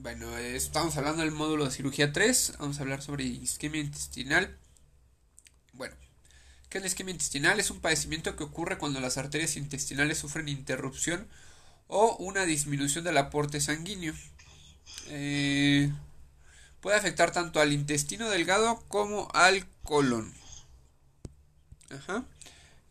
Bueno, 0.00 0.38
estamos 0.38 0.96
hablando 0.96 1.22
del 1.22 1.32
módulo 1.32 1.64
de 1.64 1.72
cirugía 1.72 2.12
3. 2.12 2.52
Vamos 2.60 2.78
a 2.78 2.82
hablar 2.82 3.02
sobre 3.02 3.24
isquemia 3.24 3.80
intestinal. 3.80 4.56
Bueno, 5.72 5.96
¿qué 6.68 6.78
es 6.78 6.82
la 6.82 6.86
isquemia 6.86 7.10
intestinal? 7.10 7.58
Es 7.58 7.72
un 7.72 7.80
padecimiento 7.80 8.36
que 8.36 8.44
ocurre 8.44 8.78
cuando 8.78 9.00
las 9.00 9.18
arterias 9.18 9.56
intestinales 9.56 10.18
sufren 10.18 10.48
interrupción 10.48 11.26
o 11.88 12.14
una 12.18 12.44
disminución 12.46 13.02
del 13.02 13.18
aporte 13.18 13.60
sanguíneo. 13.60 14.14
Eh, 15.08 15.92
puede 16.80 16.96
afectar 16.96 17.32
tanto 17.32 17.60
al 17.60 17.72
intestino 17.72 18.30
delgado 18.30 18.84
como 18.86 19.28
al 19.34 19.66
colon. 19.82 20.32
Ajá. 21.90 22.24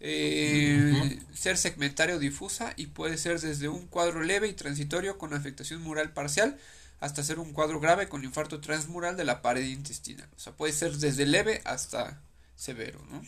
Eh, 0.02 1.22
ser 1.34 1.58
segmentario 1.58 2.20
difusa 2.20 2.74
y 2.76 2.88
puede 2.88 3.18
ser 3.18 3.40
desde 3.40 3.70
un 3.70 3.88
cuadro 3.88 4.24
leve 4.24 4.50
y 4.50 4.54
transitorio 4.54 5.18
con 5.18 5.34
afectación 5.34 5.82
mural 5.82 6.12
parcial 6.12 6.60
hasta 7.00 7.24
ser 7.24 7.40
un 7.40 7.54
cuadro 7.54 7.80
grave 7.80 8.10
con 8.10 8.24
infarto 8.24 8.60
transmural 8.62 9.16
de 9.18 9.26
la 9.26 9.42
pared 9.42 9.66
intestinal. 9.66 10.30
O 10.36 10.40
sea, 10.40 10.54
puede 10.54 10.74
ser 10.74 10.98
desde 10.98 11.26
leve 11.26 11.62
hasta 11.66 12.22
severo, 12.56 13.00
¿no? 13.10 13.22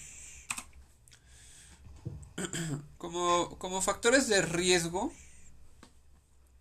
Como, 2.97 3.57
como 3.59 3.81
factores 3.81 4.29
de 4.29 4.41
riesgo 4.41 5.11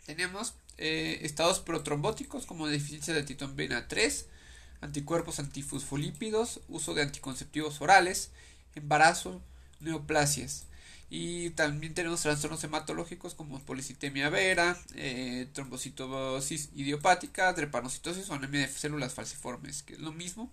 tenemos 0.07 0.55
eh, 0.79 1.19
estados 1.23 1.61
protrombóticos 1.61 2.47
como 2.47 2.67
deficiencia 2.67 3.13
de 3.13 3.25
titonvena 3.25 3.89
3, 3.89 4.27
anticuerpos 4.81 5.39
antifosfolípidos, 5.39 6.61
uso 6.69 6.95
de 6.95 7.03
anticonceptivos 7.03 7.81
orales, 7.81 8.31
embarazo, 8.75 9.43
neoplasias. 9.81 10.68
Y 11.11 11.51
también 11.51 11.95
tenemos 11.95 12.21
trastornos 12.21 12.63
hematológicos 12.65 13.35
como 13.35 13.59
policitemia 13.61 14.29
vera, 14.29 14.79
eh, 14.95 15.49
trombocitosis 15.55 16.71
idiopática, 16.75 17.53
drepanocitosis 17.55 18.29
o 18.29 18.35
anemia 18.35 18.61
de 18.61 18.69
células 18.69 19.15
falciformes, 19.15 19.83
que 19.83 19.95
es 19.95 20.01
lo 20.01 20.13
mismo. 20.13 20.53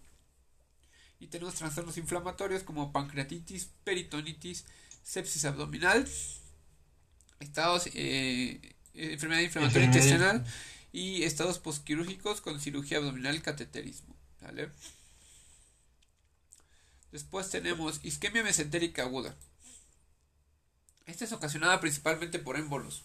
Y 1.19 1.27
tenemos 1.27 1.55
trastornos 1.55 1.97
inflamatorios 1.97 2.63
como 2.63 2.93
pancreatitis, 2.93 3.69
peritonitis, 3.83 4.65
sepsis 5.03 5.43
abdominal, 5.43 6.07
estados, 7.41 7.89
eh, 7.93 8.75
enfermedad 8.93 9.41
inflamatoria 9.41 9.85
intestinal 9.85 10.45
y 10.93 11.23
estados 11.23 11.59
posquirúrgicos 11.59 12.39
con 12.39 12.61
cirugía 12.61 12.99
abdominal 12.99 13.35
y 13.35 13.41
cateterismo. 13.41 14.15
Después 17.11 17.49
tenemos 17.49 17.99
isquemia 18.03 18.43
mesentérica 18.43 19.03
aguda. 19.03 19.35
Esta 21.05 21.25
es 21.25 21.31
ocasionada 21.31 21.79
principalmente 21.79 22.39
por 22.39 22.57
émbolos, 22.57 23.03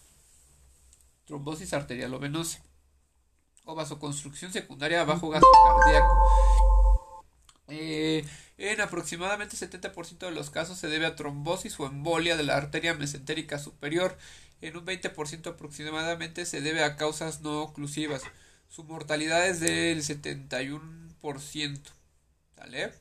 trombosis 1.25 1.73
arterial 1.73 2.13
o 2.13 2.19
venosa 2.19 2.63
o 3.65 3.75
vasoconstrucción 3.75 4.51
secundaria 4.51 5.03
bajo 5.03 5.29
gasto 5.29 5.47
cardíaco. 5.65 7.21
Eh, 7.67 8.25
en 8.57 8.81
aproximadamente 8.81 9.55
70% 9.55 10.17
de 10.19 10.31
los 10.31 10.49
casos 10.49 10.77
se 10.77 10.87
debe 10.87 11.05
a 11.05 11.15
trombosis 11.15 11.79
o 11.79 11.85
embolia 11.85 12.35
de 12.35 12.43
la 12.43 12.57
arteria 12.57 12.93
mesentérica 12.93 13.59
superior. 13.59 14.17
En 14.61 14.77
un 14.77 14.85
20% 14.85 15.47
aproximadamente 15.47 16.45
se 16.45 16.61
debe 16.61 16.83
a 16.83 16.97
causas 16.97 17.41
no 17.41 17.61
oclusivas. 17.61 18.23
Su 18.67 18.83
mortalidad 18.83 19.47
es 19.47 19.59
del 19.59 20.03
71%. 20.03 21.81
¿Sale? 22.55 22.93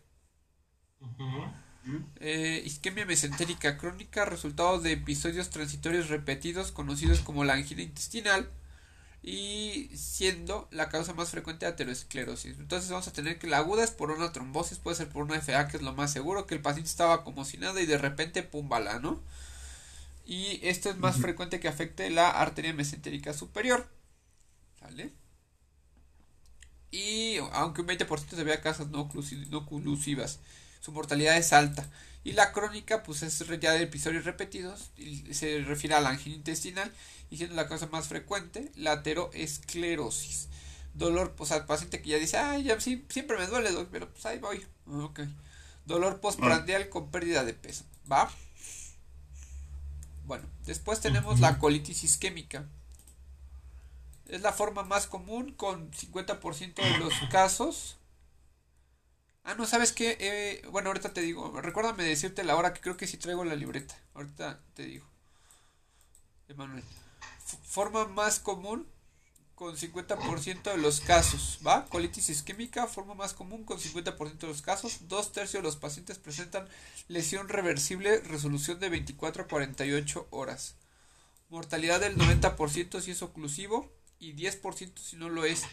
Eh, 2.20 2.62
isquemia 2.64 3.06
mesentérica 3.06 3.78
crónica, 3.78 4.24
resultado 4.24 4.80
de 4.80 4.92
episodios 4.92 5.50
transitorios 5.50 6.08
repetidos 6.08 6.72
conocidos 6.72 7.20
como 7.20 7.44
la 7.44 7.54
angina 7.54 7.82
intestinal 7.82 8.50
y 9.22 9.90
siendo 9.94 10.68
la 10.70 10.88
causa 10.88 11.14
más 11.14 11.30
frecuente 11.30 11.66
de 11.66 11.72
aterosclerosis. 11.72 12.58
Entonces 12.58 12.90
vamos 12.90 13.08
a 13.08 13.12
tener 13.12 13.38
que 13.38 13.46
la 13.46 13.58
aguda 13.58 13.84
es 13.84 13.90
por 13.90 14.10
una 14.10 14.32
trombosis, 14.32 14.78
puede 14.78 14.96
ser 14.96 15.08
por 15.08 15.24
una 15.24 15.36
FA, 15.36 15.68
que 15.68 15.76
es 15.78 15.82
lo 15.82 15.94
más 15.94 16.12
seguro, 16.12 16.46
que 16.46 16.54
el 16.54 16.62
paciente 16.62 16.90
estaba 16.90 17.24
como 17.24 17.44
si 17.44 17.58
nada 17.58 17.80
y 17.80 17.86
de 17.86 17.98
repente 17.98 18.42
pum 18.42 18.68
bala, 18.68 18.98
¿no? 18.98 19.20
Y 20.26 20.60
esto 20.62 20.90
es 20.90 20.96
más 20.98 21.16
frecuente 21.16 21.60
que 21.60 21.68
afecte 21.68 22.08
la 22.10 22.30
arteria 22.30 22.72
mesentérica 22.72 23.32
superior. 23.32 23.88
¿Sale? 24.78 25.12
Y 26.90 27.36
aunque 27.52 27.82
un 27.82 27.88
20% 27.88 28.36
se 28.36 28.44
vea 28.44 28.60
causas 28.60 28.88
no, 28.88 29.10
no 29.50 29.58
oclusivas 29.58 30.40
su 30.80 30.92
mortalidad 30.92 31.36
es 31.36 31.52
alta. 31.52 31.88
Y 32.22 32.32
la 32.32 32.52
crónica, 32.52 33.02
pues 33.02 33.22
es 33.22 33.38
ya 33.60 33.72
de 33.72 33.82
episodios 33.82 34.24
repetidos, 34.24 34.90
y 34.96 35.32
se 35.32 35.60
refiere 35.60 35.94
a 35.94 36.00
la 36.00 36.10
angina 36.10 36.36
intestinal, 36.36 36.92
y 37.30 37.38
siendo 37.38 37.54
la 37.54 37.68
causa 37.68 37.86
más 37.86 38.08
frecuente, 38.08 38.70
la 38.74 38.92
ateroesclerosis. 38.92 40.48
Dolor, 40.92 41.34
o 41.38 41.46
sea, 41.46 41.66
paciente 41.66 42.02
que 42.02 42.10
ya 42.10 42.18
dice, 42.18 42.36
ay, 42.36 42.64
ya 42.64 42.78
sí, 42.80 43.06
siempre 43.08 43.38
me 43.38 43.46
duele, 43.46 43.70
pero 43.90 44.10
pues 44.10 44.26
ahí 44.26 44.38
voy. 44.38 44.66
Ok. 44.86 45.20
Dolor 45.86 46.20
postprandial 46.20 46.88
con 46.88 47.10
pérdida 47.10 47.44
de 47.44 47.54
peso. 47.54 47.84
¿Va? 48.10 48.30
Bueno, 50.26 50.46
después 50.66 51.00
tenemos 51.00 51.40
la 51.40 51.58
colitis 51.58 52.04
isquémica. 52.04 52.66
Es 54.28 54.42
la 54.42 54.52
forma 54.52 54.82
más 54.82 55.06
común 55.06 55.52
con 55.52 55.90
50% 55.90 56.74
de 56.74 56.98
los 56.98 57.14
casos 57.30 57.96
Ah, 59.50 59.56
no, 59.58 59.66
¿sabes 59.66 59.90
qué? 59.90 60.16
Eh, 60.20 60.62
bueno, 60.70 60.90
ahorita 60.90 61.12
te 61.12 61.22
digo. 61.22 61.60
Recuérdame 61.60 62.04
decirte 62.04 62.44
la 62.44 62.54
hora 62.54 62.72
que 62.72 62.80
creo 62.80 62.96
que 62.96 63.08
sí 63.08 63.16
traigo 63.16 63.44
la 63.44 63.56
libreta. 63.56 63.96
Ahorita 64.14 64.60
te 64.74 64.84
digo. 64.84 65.04
Emanuel. 66.46 66.84
forma 67.64 68.06
más 68.06 68.38
común 68.38 68.86
con 69.56 69.76
50% 69.76 70.62
de 70.70 70.76
los 70.78 71.00
casos, 71.00 71.58
¿va? 71.66 71.86
Colitis 71.86 72.30
isquémica, 72.30 72.86
forma 72.86 73.14
más 73.14 73.34
común 73.34 73.64
con 73.64 73.80
50% 73.80 74.38
de 74.38 74.46
los 74.46 74.62
casos. 74.62 75.08
Dos 75.08 75.32
tercios 75.32 75.64
de 75.64 75.66
los 75.66 75.74
pacientes 75.74 76.20
presentan 76.20 76.68
lesión 77.08 77.48
reversible, 77.48 78.20
resolución 78.20 78.78
de 78.78 78.88
24 78.88 79.42
a 79.42 79.48
48 79.48 80.28
horas. 80.30 80.76
Mortalidad 81.48 81.98
del 81.98 82.16
90% 82.16 83.00
si 83.00 83.10
es 83.10 83.22
oclusivo 83.22 83.90
y 84.20 84.32
10% 84.34 84.96
si 84.96 85.16
no 85.16 85.28
lo 85.28 85.44
es. 85.44 85.64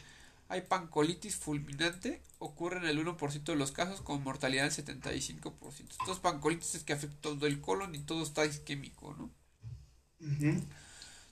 Hay 0.49 0.61
pancolitis 0.61 1.35
fulminante, 1.35 2.21
ocurre 2.39 2.77
en 2.77 2.85
el 2.85 3.05
1% 3.05 3.43
de 3.43 3.55
los 3.55 3.71
casos 3.71 4.01
con 4.01 4.23
mortalidad 4.23 4.63
del 4.63 4.85
75%. 4.85 5.91
Estos 5.91 6.19
pancolitis 6.19 6.75
es 6.75 6.83
que 6.83 6.93
afecta 6.93 7.17
todo 7.21 7.47
el 7.47 7.59
colon 7.59 7.93
y 7.95 7.99
todo 7.99 8.23
está 8.23 8.45
isquémico, 8.45 9.13
¿no? 9.13 9.29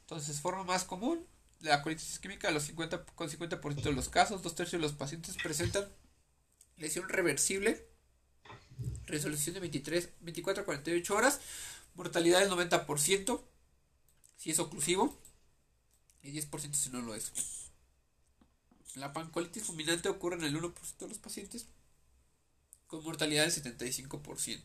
Entonces, 0.01 0.41
forma 0.41 0.63
más 0.63 0.83
común, 0.83 1.25
la 1.61 1.81
colitis 1.81 2.11
isquémica 2.11 2.51
los 2.51 2.63
50, 2.63 3.05
con 3.05 3.29
50% 3.29 3.81
de 3.81 3.93
los 3.93 4.09
casos, 4.09 4.43
dos 4.43 4.55
tercios 4.55 4.81
de 4.81 4.87
los 4.87 4.95
pacientes 4.95 5.35
presentan 5.41 5.87
lesión 6.77 7.07
reversible, 7.09 7.87
resolución 9.05 9.55
de 9.55 9.61
23, 9.61 10.09
24 10.21 10.63
a 10.63 10.65
48 10.65 11.15
horas, 11.15 11.39
mortalidad 11.95 12.39
del 12.41 12.49
90% 12.49 13.41
si 14.37 14.51
es 14.51 14.59
oclusivo 14.59 15.17
y 16.21 16.31
10% 16.31 16.73
si 16.73 16.89
no 16.89 17.01
lo 17.01 17.15
es. 17.15 17.31
La 18.95 19.11
pancolitis 19.11 19.63
fulminante 19.63 20.07
ocurre 20.07 20.37
en 20.37 20.45
el 20.45 20.55
1% 20.55 20.73
de 20.99 21.07
los 21.09 21.17
pacientes 21.17 21.67
con 22.87 23.03
mortalidad 23.03 23.43
del 23.43 23.53
75%. 23.53 24.61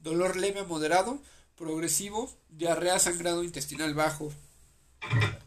Dolor 0.00 0.36
leve 0.36 0.60
a 0.60 0.64
moderado, 0.64 1.22
progresivo, 1.56 2.30
diarrea 2.50 2.98
sangrado 2.98 3.44
intestinal 3.44 3.94
bajo, 3.94 4.32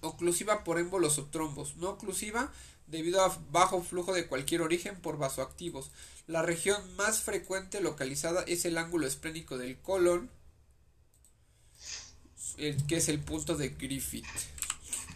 oclusiva 0.02 0.64
por 0.64 0.80
émbolos 0.80 1.19
o 1.19 1.25
trombos, 1.25 1.75
no 1.78 1.90
oclusiva 1.90 2.52
debido 2.88 3.24
a 3.24 3.38
bajo 3.52 3.84
flujo 3.84 4.14
de 4.14 4.28
cualquier 4.28 4.62
origen 4.62 5.00
por 5.00 5.18
vasoactivos. 5.18 5.92
La 6.25 6.42
región 6.42 6.96
más 6.96 7.22
frecuente 7.22 7.81
localizada 7.81 8.44
es 8.44 8.66
el 8.66 8.78
ángulo 8.78 9.06
esplénico 9.06 9.58
del 9.58 9.78
colon, 9.78 10.31
que 12.58 12.98
es 12.98 13.08
el 13.08 13.19
punto 13.19 13.56
de 13.56 13.69
Griffith. 13.69 14.25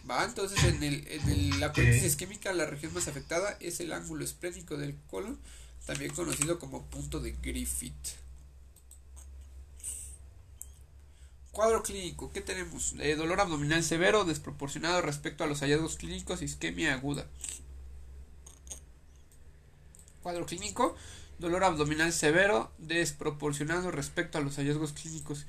¿Va? 0.08 0.24
Entonces, 0.24 0.62
en, 0.64 0.82
el, 0.82 1.06
en 1.08 1.60
la 1.60 1.72
colitis 1.72 2.02
isquémica, 2.02 2.52
la 2.52 2.66
región 2.66 2.92
más 2.92 3.08
afectada 3.08 3.56
es 3.60 3.80
el 3.80 3.92
ángulo 3.92 4.24
esplénico 4.24 4.76
del 4.76 4.96
colon, 5.08 5.38
también 5.86 6.12
conocido 6.12 6.58
como 6.58 6.84
punto 6.86 7.20
de 7.20 7.32
Griffith. 7.32 8.24
Cuadro 11.52 11.84
clínico, 11.84 12.32
¿qué 12.32 12.40
tenemos? 12.40 12.94
Eh, 12.98 13.14
dolor 13.14 13.40
abdominal 13.40 13.84
severo, 13.84 14.24
desproporcionado 14.24 15.00
respecto 15.02 15.44
a 15.44 15.46
los 15.46 15.60
hallazgos 15.60 15.96
clínicos, 15.96 16.42
isquemia 16.42 16.92
aguda. 16.92 17.26
Cuadro 20.22 20.46
clínico, 20.46 20.96
dolor 21.38 21.62
abdominal 21.62 22.12
severo, 22.12 22.72
desproporcionado 22.78 23.92
respecto 23.92 24.36
a 24.36 24.40
los 24.40 24.56
hallazgos 24.56 24.92
clínicos. 24.94 25.46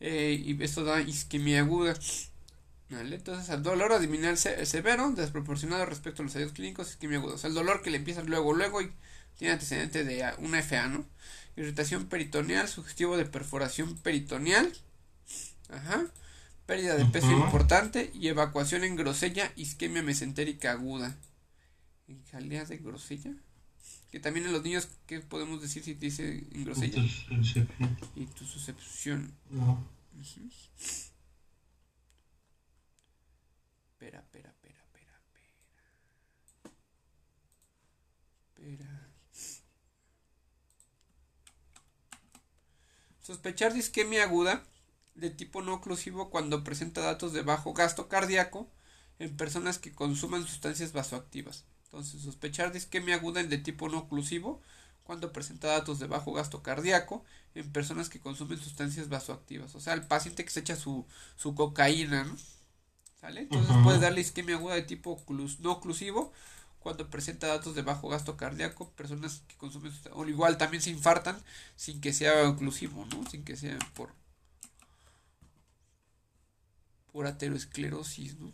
Eh, 0.00 0.42
y 0.42 0.62
esto 0.64 0.82
da 0.82 1.02
isquemia 1.02 1.60
aguda. 1.60 1.94
Entonces, 2.90 3.48
el 3.48 3.62
dolor 3.62 3.92
abdominal 3.92 4.36
severo, 4.36 5.10
desproporcionado 5.12 5.86
respecto 5.86 6.22
a 6.22 6.24
los 6.24 6.34
hallazgos 6.34 6.54
clínicos, 6.54 6.90
isquemia 6.90 7.18
aguda. 7.18 7.34
O 7.34 7.38
sea, 7.38 7.48
el 7.48 7.54
dolor 7.54 7.82
que 7.82 7.90
le 7.90 7.96
empieza 7.96 8.22
luego, 8.22 8.52
luego 8.52 8.82
y 8.82 8.92
tiene 9.36 9.54
antecedente 9.54 10.04
de 10.04 10.24
una 10.38 10.62
FA, 10.62 10.88
¿no? 10.88 11.04
Irritación 11.56 12.06
peritoneal, 12.06 12.68
sugestivo 12.68 13.16
de 13.16 13.24
perforación 13.24 13.96
peritoneal. 13.98 14.72
Ajá. 15.70 16.06
Pérdida 16.66 16.94
de 16.96 17.04
peso 17.06 17.30
importante 17.30 18.10
y 18.14 18.28
evacuación 18.28 18.84
en 18.84 18.96
grosella, 18.96 19.52
isquemia 19.56 20.02
mesentérica 20.02 20.72
aguda. 20.72 21.16
En 22.06 22.22
jalea 22.26 22.64
de 22.64 22.78
grosella. 22.78 23.32
Que 24.10 24.20
también 24.20 24.46
en 24.46 24.52
los 24.52 24.62
niños, 24.62 24.88
¿qué 25.06 25.20
podemos 25.20 25.60
decir 25.60 25.82
si 25.82 25.94
te 25.94 26.06
dice 26.06 26.46
en 26.52 26.64
grosella? 26.64 27.02
Y 28.14 28.26
tu 28.26 28.44
suscepción. 28.44 29.32
No. 34.04 34.08
Espera, 34.08 34.20
espera, 34.20 34.50
espera, 34.50 34.80
espera, 34.80 35.14
espera. 38.56 39.04
Sospechar 43.20 43.72
de 43.72 43.78
isquemia 43.80 44.22
aguda 44.24 44.62
de 45.14 45.30
tipo 45.30 45.62
no 45.62 45.74
oclusivo 45.74 46.30
cuando 46.30 46.64
presenta 46.64 47.00
datos 47.00 47.32
de 47.32 47.42
bajo 47.42 47.72
gasto 47.72 48.08
cardíaco 48.08 48.68
en 49.18 49.36
personas 49.36 49.78
que 49.78 49.92
consuman 49.94 50.46
sustancias 50.46 50.92
vasoactivas. 50.92 51.64
Entonces, 51.86 52.22
sospechar 52.22 52.72
de 52.72 52.78
isquemia 52.78 53.16
aguda 53.16 53.42
de 53.42 53.58
tipo 53.58 53.88
no 53.88 53.98
oclusivo 53.98 54.60
cuando 55.04 55.32
presenta 55.32 55.68
datos 55.68 55.98
de 55.98 56.06
bajo 56.06 56.32
gasto 56.32 56.62
cardíaco 56.62 57.24
en 57.54 57.70
personas 57.72 58.08
que 58.08 58.20
consumen 58.20 58.58
sustancias 58.58 59.08
vasoactivas. 59.08 59.74
O 59.74 59.80
sea, 59.80 59.94
el 59.94 60.06
paciente 60.06 60.44
que 60.44 60.50
se 60.50 60.60
echa 60.60 60.76
su, 60.76 61.06
su 61.36 61.54
cocaína, 61.54 62.24
¿no? 62.24 62.36
¿Sale? 63.24 63.40
Entonces 63.40 63.74
puede 63.82 64.00
darle 64.00 64.20
isquemia 64.20 64.56
aguda 64.56 64.74
de 64.74 64.82
tipo 64.82 65.18
no 65.60 65.72
oclusivo 65.72 66.30
cuando 66.80 67.08
presenta 67.08 67.46
datos 67.46 67.74
de 67.74 67.80
bajo 67.80 68.10
gasto 68.10 68.36
cardíaco, 68.36 68.90
personas 68.90 69.42
que 69.48 69.56
consumen 69.56 69.94
o 70.12 70.26
igual 70.26 70.58
también 70.58 70.82
se 70.82 70.90
infartan 70.90 71.42
sin 71.74 72.02
que 72.02 72.12
sea 72.12 72.46
oclusivo, 72.46 73.06
¿no? 73.06 73.26
Sin 73.30 73.42
que 73.42 73.56
sea 73.56 73.78
por 73.94 74.10
por 77.12 77.26
aterosclerosis, 77.26 78.38
¿no? 78.38 78.52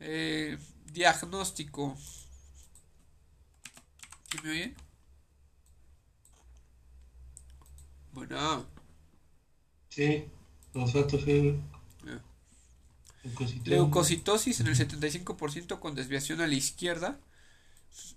Eh, 0.00 0.58
diagnóstico. 0.92 1.96
¿Sí 4.30 4.38
me 4.44 4.50
oye? 4.50 4.74
Bueno. 8.12 8.66
Sí, 9.88 10.26
los 10.74 10.92
datos 10.92 11.22
eh. 11.26 11.58
Leucocitosis 13.64 14.60
en 14.60 14.68
el 14.68 14.76
75% 14.76 15.78
con 15.78 15.94
desviación 15.94 16.40
a 16.40 16.46
la 16.46 16.54
izquierda. 16.54 17.18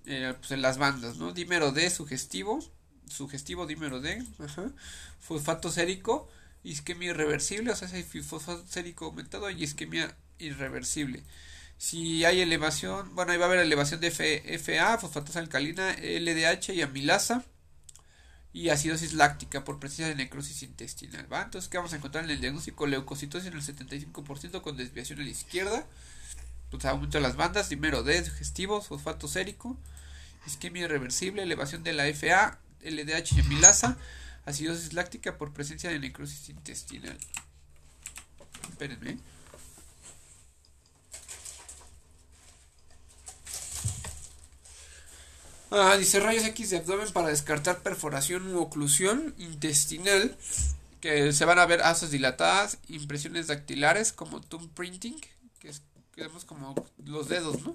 Eh, 0.05 0.33
pues 0.39 0.51
en 0.51 0.61
las 0.61 0.77
bandas, 0.77 1.17
¿no? 1.17 1.33
Dímero 1.33 1.71
D 1.71 1.89
sugestivo. 1.89 2.59
Sugestivo 3.07 3.65
dímero 3.67 3.99
D. 3.99 4.23
Ajá. 4.39 4.71
Fosfato 5.19 5.71
sérico. 5.71 6.29
Isquemia 6.63 7.09
irreversible. 7.09 7.71
O 7.71 7.75
sea, 7.75 7.87
si 7.87 7.97
hay 7.97 8.03
fosfato 8.03 8.65
sérico 8.67 9.05
aumentado 9.05 9.49
y 9.49 9.63
isquemia 9.63 10.15
irreversible. 10.39 11.23
Si 11.77 12.23
hay 12.23 12.39
elevación, 12.41 13.13
bueno, 13.13 13.33
ahí 13.33 13.37
va 13.37 13.45
a 13.45 13.47
haber 13.49 13.59
elevación 13.59 13.99
de 13.99 14.11
FA, 14.11 14.97
fosfatasa 14.99 15.39
alcalina, 15.39 15.95
LDH 15.97 16.69
y 16.73 16.81
amilasa 16.81 17.43
y 18.53 18.69
acidosis 18.69 19.13
láctica 19.13 19.63
por 19.63 19.79
presencia 19.79 20.07
de 20.07 20.15
necrosis 20.15 20.61
intestinal. 20.61 21.27
Entonces, 21.31 21.67
¿qué 21.69 21.77
vamos 21.77 21.91
a 21.93 21.95
encontrar 21.95 22.23
en 22.23 22.29
el 22.29 22.39
diagnóstico? 22.39 22.85
Leucocitosis 22.85 23.47
en 23.47 23.55
el 23.55 23.63
75% 23.63 24.61
con 24.61 24.77
desviación 24.77 25.19
a 25.19 25.23
la 25.23 25.29
izquierda. 25.29 25.87
Pues 26.69 26.85
aumento 26.85 27.17
de 27.17 27.23
las 27.23 27.35
bandas, 27.35 27.67
primero 27.67 28.03
D, 28.03 28.21
digestivo, 28.21 28.81
fosfato 28.81 29.27
sérico, 29.27 29.77
isquemia 30.45 30.83
irreversible, 30.83 31.43
elevación 31.43 31.83
de 31.83 31.93
la 31.93 32.05
FA, 32.13 32.59
LDH 32.83 33.37
y 33.37 33.39
amilasa, 33.41 33.97
acidosis 34.45 34.93
láctica 34.93 35.37
por 35.37 35.53
presencia 35.53 35.89
de 35.89 35.99
necrosis 35.99 36.49
intestinal. 36.49 37.17
Espérenme. 38.69 39.17
Ah, 45.75 45.97
dice 45.97 46.19
rayos 46.19 46.45
X 46.45 46.69
de 46.69 46.77
abdomen 46.77 47.11
para 47.13 47.29
descartar 47.29 47.81
perforación 47.81 48.55
u 48.55 48.59
oclusión 48.59 49.33
intestinal. 49.39 50.37
Que 51.01 51.33
se 51.33 51.45
van 51.45 51.57
a 51.57 51.65
ver 51.65 51.81
asas 51.81 52.11
dilatadas, 52.11 52.77
impresiones 52.87 53.47
dactilares 53.47 54.13
como 54.13 54.39
thumb 54.39 54.71
printing, 54.75 55.19
que 55.57 55.69
es 55.69 55.81
como 56.45 56.75
los 57.03 57.27
dedos, 57.27 57.59
¿no? 57.63 57.73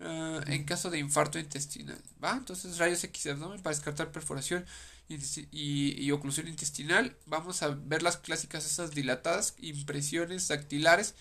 Ah, 0.00 0.40
en 0.46 0.64
caso 0.64 0.88
de 0.88 0.98
infarto 1.00 1.38
intestinal, 1.38 2.00
¿va? 2.24 2.32
Entonces 2.32 2.78
rayos 2.78 3.04
X 3.04 3.24
de 3.24 3.32
abdomen 3.32 3.60
para 3.60 3.76
descartar 3.76 4.10
perforación 4.10 4.64
y, 5.06 6.10
oclusión 6.12 6.48
intestinal. 6.48 7.14
Vamos 7.26 7.62
a 7.62 7.68
ver 7.68 8.02
las 8.02 8.16
clásicas 8.16 8.64
asas 8.64 8.92
dilatadas, 8.92 9.54
impresiones 9.58 10.48
dactilares, 10.48 11.14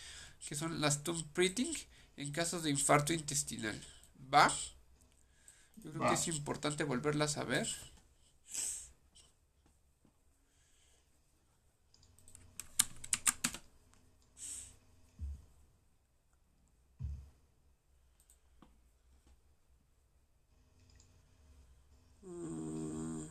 que 0.47 0.55
son 0.55 0.79
las 0.79 1.03
thumb 1.03 1.21
printing, 1.33 1.77
en 2.15 2.31
casos 2.31 2.63
de 2.63 2.69
infarto 2.69 3.11
intestinal, 3.11 3.79
¿va? 4.33 4.49
Yo 5.83 5.91
creo 5.91 6.07
que 6.07 6.13
es 6.15 6.27
importante 6.29 6.83
volverlas 6.85 7.37
a 7.37 7.43
ver. 7.43 7.67
Mm. 22.25 23.27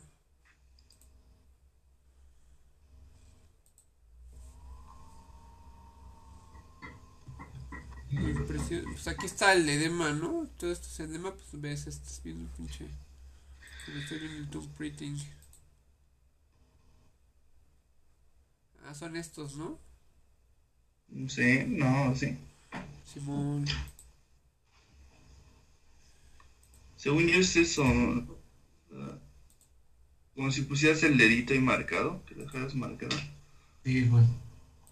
Pues 8.92 9.06
aquí 9.20 9.26
está 9.26 9.52
el 9.52 9.68
edema, 9.68 10.12
¿no? 10.12 10.48
Todo 10.58 10.72
esto 10.72 10.86
es 10.86 11.00
edema, 11.00 11.34
pues 11.34 11.60
ves, 11.60 11.86
estás 11.86 12.22
viendo 12.24 12.42
el 12.42 12.50
pinche. 12.52 12.86
estoy 13.98 14.18
viendo 14.18 14.38
el 14.38 14.48
tube 14.48 14.66
printing. 14.78 15.18
Ah, 18.86 18.94
son 18.94 19.16
estos, 19.16 19.56
¿no? 19.56 19.78
Sí, 21.28 21.64
no, 21.66 22.16
sí. 22.16 22.38
Simón. 23.04 23.66
Según 26.96 27.26
yo 27.26 27.40
es 27.40 27.54
eso. 27.56 27.84
como 30.34 30.50
si 30.50 30.62
pusieras 30.62 31.02
el 31.02 31.18
dedito 31.18 31.52
ahí 31.52 31.60
marcado, 31.60 32.24
que 32.24 32.36
lo 32.36 32.44
dejaras 32.44 32.74
marcado. 32.74 33.18
Sí, 33.84 34.04
bueno. 34.04 34.28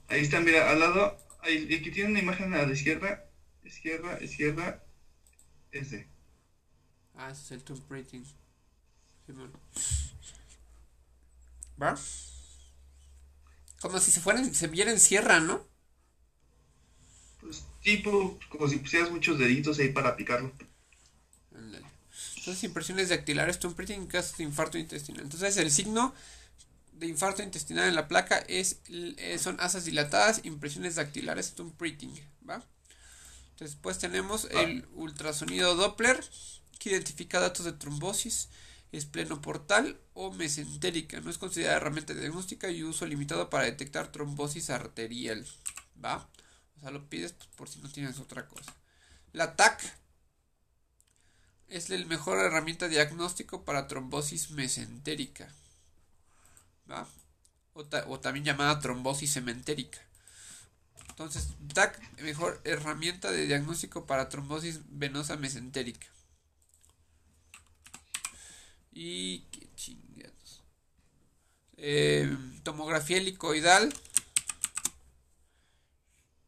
Ahí 0.08 0.20
está, 0.20 0.40
mira, 0.40 0.70
al 0.70 0.80
lado, 0.80 1.16
ahí, 1.40 1.74
aquí 1.74 1.90
tiene 1.90 2.10
una 2.10 2.20
imagen 2.20 2.52
a 2.52 2.66
la 2.66 2.72
izquierda, 2.74 3.24
izquierda, 3.68 4.18
izquierda, 4.22 4.82
ese. 5.70 6.08
Ah, 7.14 7.30
ese 7.30 7.42
es 7.42 7.50
el 7.52 7.64
tube 7.64 7.80
printing. 7.88 8.24
Simón. 9.26 9.52
¿Va? 11.80 11.96
Como 13.80 14.00
si 14.00 14.10
se 14.10 14.20
fueran, 14.20 14.54
se 14.54 14.66
vieran 14.66 14.98
sierra, 14.98 15.40
¿no? 15.40 15.66
Pues 17.40 17.64
tipo, 17.82 18.38
como 18.48 18.68
si 18.68 18.78
pusieras 18.78 19.10
muchos 19.10 19.38
deditos 19.38 19.78
ahí 19.78 19.90
para 19.90 20.16
picarlo. 20.16 20.52
Entonces, 21.52 22.64
impresiones 22.64 23.10
dactilares, 23.10 23.58
tube 23.58 23.74
printing 23.74 24.00
en 24.00 24.06
caso 24.06 24.34
de 24.38 24.44
infarto 24.44 24.78
intestinal. 24.78 25.22
Entonces, 25.22 25.56
el 25.58 25.70
signo 25.70 26.14
de 26.92 27.06
infarto 27.06 27.42
intestinal 27.42 27.88
en 27.88 27.94
la 27.94 28.08
placa 28.08 28.38
es, 28.48 28.80
eh, 28.88 29.38
son 29.38 29.60
asas 29.60 29.84
dilatadas, 29.84 30.40
impresiones 30.44 30.96
dactilares, 30.96 31.54
tube 31.54 31.72
printing, 31.76 32.18
¿va? 32.48 32.64
Después 33.58 33.98
tenemos 33.98 34.46
ah. 34.54 34.62
el 34.62 34.86
ultrasonido 34.94 35.74
Doppler, 35.74 36.24
que 36.78 36.90
identifica 36.90 37.40
datos 37.40 37.64
de 37.64 37.72
trombosis 37.72 38.48
esplenoportal 38.92 40.00
o 40.14 40.32
mesentérica. 40.32 41.20
No 41.20 41.30
es 41.30 41.38
considerada 41.38 41.76
herramienta 41.76 42.14
diagnóstica 42.14 42.70
y 42.70 42.82
uso 42.82 43.04
limitado 43.06 43.50
para 43.50 43.64
detectar 43.64 44.12
trombosis 44.12 44.70
arterial. 44.70 45.46
¿Va? 46.02 46.28
O 46.76 46.80
sea, 46.80 46.90
lo 46.90 47.08
pides 47.08 47.32
pues, 47.32 47.48
por 47.56 47.68
si 47.68 47.80
no 47.80 47.90
tienes 47.90 48.18
otra 48.18 48.46
cosa. 48.46 48.72
La 49.32 49.56
TAC 49.56 49.82
es 51.68 51.90
la 51.90 51.98
mejor 52.06 52.38
herramienta 52.38 52.88
diagnóstico 52.88 53.64
para 53.64 53.88
trombosis 53.88 54.50
mesentérica. 54.50 55.52
¿Va? 56.90 57.06
O, 57.74 57.84
o 58.06 58.20
también 58.20 58.44
llamada 58.44 58.80
trombosis 58.80 59.34
cementérica. 59.34 60.07
Entonces, 61.18 61.48
TAC, 61.74 62.00
mejor 62.22 62.60
herramienta 62.62 63.32
de 63.32 63.46
diagnóstico 63.46 64.06
para 64.06 64.28
trombosis 64.28 64.82
venosa 64.88 65.36
mesentérica. 65.36 66.06
Y 68.92 69.40
qué 69.50 69.68
chingados. 69.74 70.62
Eh, 71.76 72.32
tomografía 72.62 73.16
helicoidal. 73.16 73.92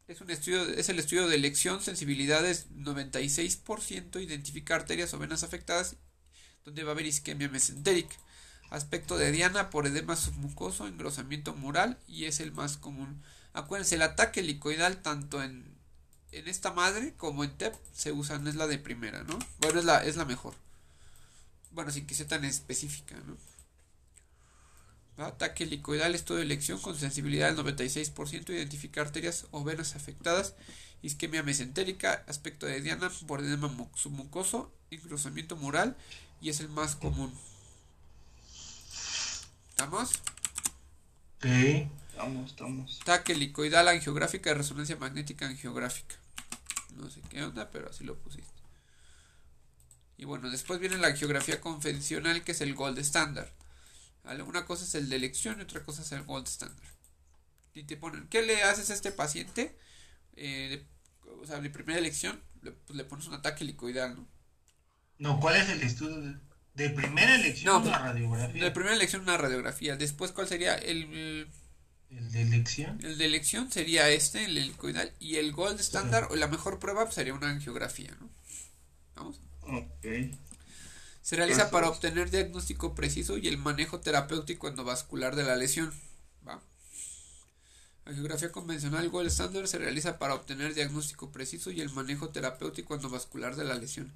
Es, 0.06 0.20
un 0.20 0.30
estudio, 0.30 0.62
es 0.62 0.88
el 0.88 1.00
estudio 1.00 1.26
de 1.26 1.34
elección, 1.34 1.82
sensibilidades 1.82 2.70
96%, 2.70 4.22
identifica 4.22 4.76
arterias 4.76 5.12
o 5.14 5.18
venas 5.18 5.42
afectadas, 5.42 5.96
donde 6.64 6.84
va 6.84 6.90
a 6.90 6.94
haber 6.94 7.06
isquemia 7.06 7.48
mesentérica. 7.48 8.14
Aspecto 8.70 9.18
de 9.18 9.32
diana 9.32 9.68
por 9.68 9.88
edema 9.88 10.14
submucoso, 10.14 10.86
engrosamiento 10.86 11.56
mural 11.56 11.98
y 12.06 12.26
es 12.26 12.38
el 12.38 12.52
más 12.52 12.76
común. 12.76 13.20
Acuérdense, 13.52 13.96
el 13.96 14.02
ataque 14.02 14.40
helicoidal 14.40 15.02
tanto 15.02 15.42
en 15.42 15.70
en 16.32 16.48
esta 16.48 16.72
madre, 16.72 17.14
como 17.16 17.44
en 17.44 17.50
TEP, 17.56 17.74
se 17.92 18.12
usan, 18.12 18.46
es 18.46 18.54
la 18.54 18.66
de 18.66 18.78
primera, 18.78 19.24
¿no? 19.24 19.38
Bueno, 19.58 19.80
es 19.80 19.84
la, 19.84 20.04
es 20.04 20.16
la 20.16 20.24
mejor. 20.24 20.54
Bueno, 21.72 21.90
sin 21.90 22.06
que 22.06 22.14
sea 22.14 22.26
tan 22.26 22.44
específica, 22.44 23.16
¿no? 23.26 23.36
Ataque 25.24 25.64
helicoidal, 25.64 26.14
estudio 26.14 26.38
de 26.38 26.44
elección 26.44 26.80
con 26.80 26.96
sensibilidad 26.96 27.54
del 27.54 27.64
96%, 27.64 28.50
identificar 28.50 29.06
arterias 29.06 29.46
o 29.50 29.62
venas 29.64 29.94
afectadas, 29.94 30.54
isquemia 31.02 31.42
mesentérica, 31.42 32.24
aspecto 32.26 32.64
de 32.66 32.80
diana, 32.80 33.10
bordedema 33.22 33.70
submucoso, 33.94 34.72
encruzamiento 34.90 35.56
mural 35.56 35.96
y 36.40 36.48
es 36.48 36.60
el 36.60 36.70
más 36.70 36.96
común. 36.96 37.34
¿Estamos? 39.68 40.10
Ok. 41.36 41.99
Estamos, 42.20 42.50
estamos. 42.50 43.00
Ataque 43.00 43.32
helicoidal, 43.32 43.88
angiográfica, 43.88 44.52
resonancia 44.52 44.94
magnética 44.96 45.46
angiográfica. 45.46 46.16
No 46.96 47.08
sé 47.08 47.22
qué 47.30 47.42
onda, 47.42 47.70
pero 47.70 47.88
así 47.88 48.04
lo 48.04 48.18
pusiste. 48.18 48.60
Y 50.18 50.26
bueno, 50.26 50.50
después 50.50 50.80
viene 50.80 50.98
la 50.98 51.06
angiografía 51.06 51.62
convencional, 51.62 52.44
que 52.44 52.52
es 52.52 52.60
el 52.60 52.74
gold 52.74 52.98
standard. 52.98 53.48
Una 54.46 54.66
cosa 54.66 54.84
es 54.84 54.94
el 54.96 55.08
de 55.08 55.16
elección 55.16 55.60
y 55.60 55.62
otra 55.62 55.82
cosa 55.82 56.02
es 56.02 56.12
el 56.12 56.24
gold 56.24 56.46
standard. 56.46 56.92
Y 57.72 57.84
te 57.84 57.96
ponen, 57.96 58.28
¿qué 58.28 58.42
le 58.42 58.64
haces 58.64 58.90
a 58.90 58.94
este 58.94 59.12
paciente? 59.12 59.78
Eh, 60.36 60.86
o 61.40 61.46
sea, 61.46 61.58
de 61.58 61.70
primera 61.70 61.98
elección, 61.98 62.38
le, 62.60 62.72
pues, 62.72 62.98
le, 62.98 63.04
pones 63.04 63.28
un 63.28 63.34
ataque 63.34 63.64
helicoidal, 63.64 64.14
¿no? 64.14 64.28
No, 65.16 65.40
¿cuál 65.40 65.56
es 65.56 65.70
el 65.70 65.82
estudio 65.82 66.38
de, 66.74 66.90
primera 66.90 67.34
elección? 67.36 67.80
una 67.80 67.98
radiografía. 67.98 68.62
De 68.62 68.70
primera 68.72 68.94
elección, 68.94 69.22
una 69.22 69.38
radiografía. 69.38 69.96
Después, 69.96 70.32
¿cuál 70.32 70.48
sería 70.48 70.74
el, 70.74 71.48
el 72.10 72.32
de 72.32 72.42
elección? 72.42 72.98
El 73.02 73.18
de 73.18 73.24
elección 73.24 73.70
sería 73.70 74.08
este, 74.10 74.44
el 74.44 74.58
helicoidal. 74.58 75.12
Y 75.20 75.36
el 75.36 75.52
gold 75.52 75.80
standard, 75.80 76.30
o 76.30 76.36
la 76.36 76.48
mejor 76.48 76.78
prueba, 76.78 77.04
pues, 77.04 77.14
sería 77.14 77.34
una 77.34 77.50
angiografía, 77.50 78.16
¿no? 78.20 78.28
Vamos. 79.14 79.40
Ok. 79.62 80.06
Se 81.22 81.36
realiza 81.36 81.70
para 81.70 81.88
obtener 81.88 82.30
diagnóstico 82.30 82.94
preciso 82.94 83.36
y 83.36 83.46
el 83.46 83.58
manejo 83.58 84.00
terapéutico 84.00 84.68
endovascular 84.68 85.36
de 85.36 85.44
la 85.44 85.54
lesión. 85.54 85.92
¿va? 86.46 86.60
La 88.04 88.14
geografía 88.14 88.50
convencional 88.50 89.08
Gold 89.10 89.28
Standard 89.28 89.66
se 89.66 89.78
realiza 89.78 90.18
para 90.18 90.34
obtener 90.34 90.74
diagnóstico 90.74 91.30
preciso 91.30 91.70
y 91.70 91.80
el 91.80 91.90
manejo 91.90 92.30
terapéutico 92.30 92.94
endovascular 92.94 93.54
de 93.54 93.64
la 93.64 93.74
lesión. 93.74 94.12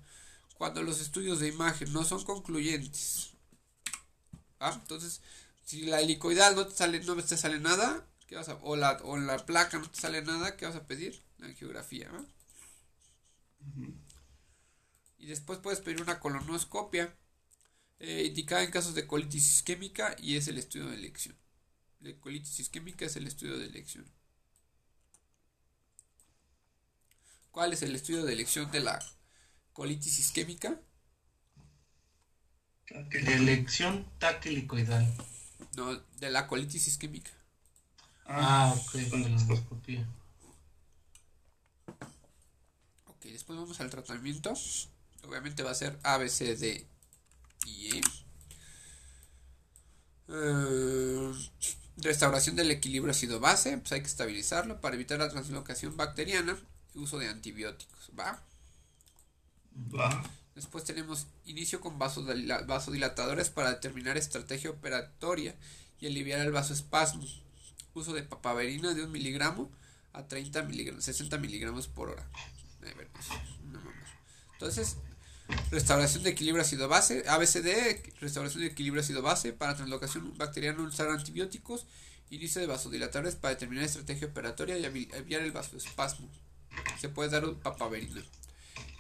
Cuando 0.56 0.82
los 0.82 1.00
estudios 1.00 1.40
de 1.40 1.48
imagen 1.48 1.92
no 1.92 2.04
son 2.04 2.24
concluyentes. 2.24 3.30
Entonces, 4.60 5.20
si 5.64 5.83
la 5.87 6.00
helicoidal 6.00 6.54
no 6.56 6.66
te 6.66 6.75
sale, 6.76 7.00
no 7.04 7.16
te 7.16 7.37
sale 7.37 7.59
nada, 7.61 8.06
¿qué 8.26 8.37
vas 8.37 8.49
a, 8.49 8.56
o, 8.62 8.76
la, 8.76 8.92
o 9.04 9.16
la 9.16 9.44
placa 9.47 9.78
no 9.78 9.90
te 9.90 10.00
sale 10.00 10.23
nada, 10.23 10.56
¿qué 10.56 10.66
vas 10.66 10.76
a 10.76 10.87
pedir? 10.87 11.23
La 11.38 11.49
geografía. 11.54 12.11
Y 15.18 15.26
después 15.26 15.59
puedes 15.59 15.80
pedir 15.80 16.00
una 16.02 16.21
colonoscopia 16.21 17.16
eh, 18.00 18.25
indicada 18.26 18.62
en 18.64 18.71
casos 18.71 18.94
de 18.94 19.06
colitis 19.06 19.47
isquémica 19.56 20.16
y 20.18 20.37
es 20.37 20.49
el 20.49 20.59
estudio 20.59 20.87
de 20.88 20.97
elección. 20.97 21.37
La 22.00 22.14
colitis 22.21 22.61
isquémica 22.61 23.06
es 23.06 23.16
el 23.16 23.26
estudio 23.26 23.59
de 23.59 23.66
elección. 23.66 24.06
¿Cuál 27.50 27.73
es 27.73 27.83
el 27.83 27.94
estudio 27.94 28.23
de 28.25 28.35
elección 28.35 28.71
de 28.71 28.80
la 28.80 28.99
colitis 29.73 30.18
isquémica? 30.18 30.78
De 33.12 33.35
elección 33.35 34.04
taquilicoidal. 34.18 35.06
No, 35.76 35.95
de 35.95 36.31
la 36.31 36.47
colitis 36.47 36.87
isquémica. 36.88 37.31
Ah, 38.26 38.75
ok, 38.76 39.11
colonoscopia. 39.11 40.07
Ok, 43.07 43.25
después 43.25 43.59
vamos 43.59 43.81
al 43.81 43.90
tratamiento. 43.90 44.52
Obviamente 45.26 45.62
va 45.62 45.71
a 45.71 45.75
ser 45.75 45.99
A, 46.02 46.19
B, 46.19 46.28
C, 46.28 46.57
D 46.57 46.87
y 47.66 47.99
E. 47.99 48.02
Eh, 50.28 51.33
restauración 51.99 52.57
del 52.57 52.71
equilibrio 52.71 53.11
ácido-base, 53.11 53.78
pues 53.78 53.93
hay 53.93 54.00
que 54.00 54.07
estabilizarlo 54.07 54.81
para 54.81 54.95
evitar 54.97 55.19
la 55.19 55.28
translocación 55.28 55.97
bacteriana 55.97 56.57
y 56.95 56.99
uso 56.99 57.19
de 57.19 57.28
antibióticos, 57.28 58.11
¿va? 58.19 58.43
Va. 59.95 60.11
Después 60.54 60.84
tenemos 60.84 61.26
inicio 61.44 61.80
con 61.80 61.99
vasodilatadores 61.99 63.50
para 63.50 63.70
determinar 63.70 64.16
estrategia 64.16 64.70
operatoria 64.70 65.54
y 66.00 66.06
aliviar 66.06 66.40
el 66.40 66.52
vasoespasmo. 66.52 67.25
Uso 67.94 68.12
de 68.12 68.23
papaverina 68.23 68.94
de 68.94 69.02
1 69.02 69.11
miligramo 69.11 69.70
a 70.12 70.26
30 70.26 70.62
miligramos, 70.62 71.04
60 71.04 71.38
miligramos 71.38 71.88
por 71.88 72.11
hora. 72.11 72.28
Entonces, 74.52 74.96
Restauración 75.70 76.23
de 76.23 76.30
equilibrio 76.30 76.62
ácido 76.62 76.88
base, 76.88 77.25
ABCD, 77.28 78.14
restauración 78.20 78.62
de 78.62 78.68
equilibrio 78.68 79.02
ácido 79.02 79.20
base 79.20 79.52
para 79.52 79.76
translocación 79.76 80.37
bacteriana 80.38 80.82
usar 80.82 81.11
antibióticos, 81.11 81.87
inicio 82.30 82.62
de 82.62 82.66
vasodilatadores 82.66 83.34
para 83.34 83.54
determinar 83.54 83.84
estrategia 83.84 84.28
operatoria 84.28 84.78
y 84.78 84.87
aliviar 84.87 85.42
el 85.42 85.52
vasoespasmo. 85.52 86.30
Se 86.99 87.11
puede 87.11 87.28
dar 87.28 87.44
papaverina. 87.56 88.23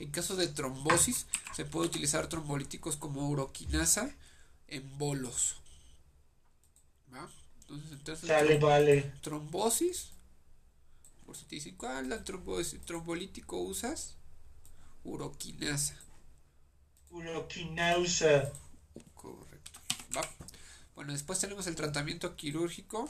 En 0.00 0.10
caso 0.10 0.36
de 0.36 0.48
trombosis, 0.48 1.26
se 1.54 1.64
puede 1.64 1.86
utilizar 1.86 2.28
trombolíticos 2.28 2.96
como 2.96 3.28
uroquinasa 3.28 4.14
en 4.68 4.98
bolos. 4.98 5.56
¿Va? 7.12 7.28
Entonces, 7.60 7.92
entonces 7.92 8.28
Dale, 8.28 8.58
vale. 8.58 9.12
trombosis. 9.22 10.10
Por 11.24 11.36
si 11.36 11.44
te 11.46 11.54
dicen, 11.56 11.76
¿cuál 11.76 12.22
trombolítico 12.24 13.58
usas? 13.58 14.16
Uroquinasa. 15.04 15.96
Uroquinasa. 17.10 18.52
Correcto. 19.14 19.80
Va. 20.16 20.22
Bueno, 20.94 21.12
después 21.12 21.38
tenemos 21.40 21.66
el 21.66 21.76
tratamiento 21.76 22.36
quirúrgico. 22.36 23.08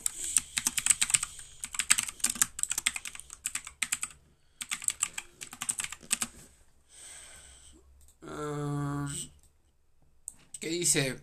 Dice? 10.85 11.21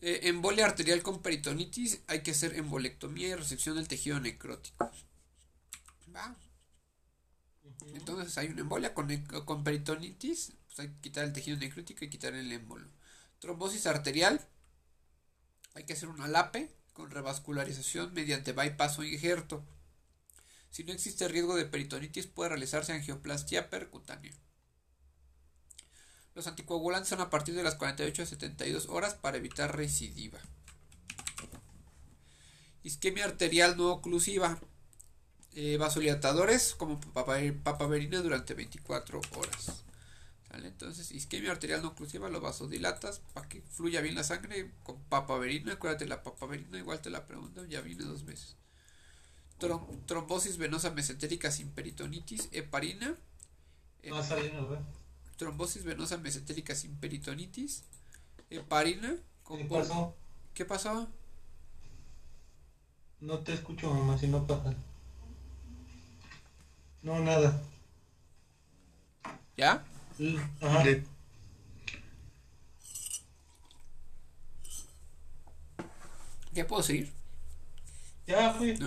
Eh, 0.00 0.20
embolia 0.24 0.66
arterial 0.66 1.02
con 1.02 1.22
peritonitis. 1.22 2.00
Hay 2.06 2.22
que 2.22 2.32
hacer 2.32 2.56
embolectomía 2.56 3.28
y 3.28 3.34
resección 3.34 3.76
del 3.76 3.88
tejido 3.88 4.20
necrótico. 4.20 4.90
¿Va? 6.14 6.36
Entonces 7.94 8.36
hay 8.38 8.48
una 8.48 8.60
embolia 8.62 8.94
con, 8.94 9.08
con 9.44 9.64
peritonitis 9.64 10.52
hay 10.78 10.88
que 10.88 11.00
quitar 11.00 11.24
el 11.24 11.32
tejido 11.32 11.56
necrótico 11.56 12.04
y 12.04 12.10
quitar 12.10 12.34
el 12.34 12.52
émbolo. 12.52 12.86
Trombosis 13.38 13.86
arterial. 13.86 14.46
Hay 15.74 15.84
que 15.84 15.92
hacer 15.92 16.08
una 16.08 16.28
LAPE 16.28 16.74
con 16.92 17.10
revascularización 17.10 18.14
mediante 18.14 18.52
bypass 18.52 18.98
o 18.98 19.04
injerto. 19.04 19.64
Si 20.70 20.84
no 20.84 20.92
existe 20.92 21.28
riesgo 21.28 21.56
de 21.56 21.66
peritonitis, 21.66 22.26
puede 22.26 22.50
realizarse 22.50 22.92
angioplastia 22.92 23.70
percutánea. 23.70 24.32
Los 26.36 26.46
anticoagulantes 26.46 27.08
son 27.08 27.22
a 27.22 27.30
partir 27.30 27.54
de 27.54 27.62
las 27.62 27.76
48 27.76 28.22
a 28.22 28.26
72 28.26 28.90
horas 28.90 29.14
para 29.14 29.38
evitar 29.38 29.74
recidiva. 29.74 30.38
Isquemia 32.82 33.24
arterial 33.24 33.78
no 33.78 33.90
oclusiva. 33.90 34.60
Eh, 35.54 35.78
vasodilatadores 35.78 36.74
como 36.74 37.00
papaverina 37.00 38.20
durante 38.20 38.52
24 38.52 39.22
horas. 39.34 39.82
Entonces, 40.52 41.10
isquemia 41.10 41.52
arterial 41.52 41.80
no 41.80 41.88
oclusiva, 41.88 42.28
lo 42.28 42.42
vasodilatas 42.42 43.20
para 43.32 43.48
que 43.48 43.62
fluya 43.62 44.02
bien 44.02 44.14
la 44.14 44.22
sangre 44.22 44.70
con 44.82 45.02
papaverina. 45.04 45.72
Acuérdate, 45.72 46.06
la 46.06 46.22
papaverina 46.22 46.78
igual 46.78 47.00
te 47.00 47.08
la 47.08 47.26
pregunto, 47.26 47.64
ya 47.64 47.80
viene 47.80 48.04
dos 48.04 48.26
veces. 48.26 48.56
trombosis 50.04 50.58
venosa 50.58 50.90
mesentérica 50.90 51.50
sin 51.50 51.70
peritonitis, 51.70 52.50
heparina. 52.52 53.16
Trombosis 55.36 55.84
venosa 55.84 56.16
mesentérica 56.18 56.74
sin 56.74 56.96
peritonitis, 56.96 57.84
heparina. 58.50 59.16
Con 59.42 59.58
¿Qué 59.58 59.64
pasó? 59.64 60.14
¿Qué 60.54 60.64
pasó? 60.64 61.08
No 63.20 63.38
te 63.40 63.54
escucho, 63.54 63.92
mamá, 63.92 64.18
si 64.18 64.28
no 64.28 64.46
pasa. 64.46 64.74
No, 67.02 67.20
nada. 67.20 67.62
¿Ya? 69.56 69.84
Ajá. 70.60 70.84
¿Ya 76.52 76.66
puedo 76.66 76.82
seguir? 76.82 77.12
Ya 78.26 78.54
fui. 78.54 78.78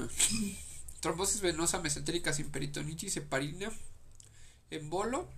Trombosis 1.00 1.42
venosa 1.42 1.80
mesentérica 1.80 2.34
sin 2.34 2.52
peritonitis, 2.52 3.16
heparina, 3.18 3.72
embolo 4.70 5.30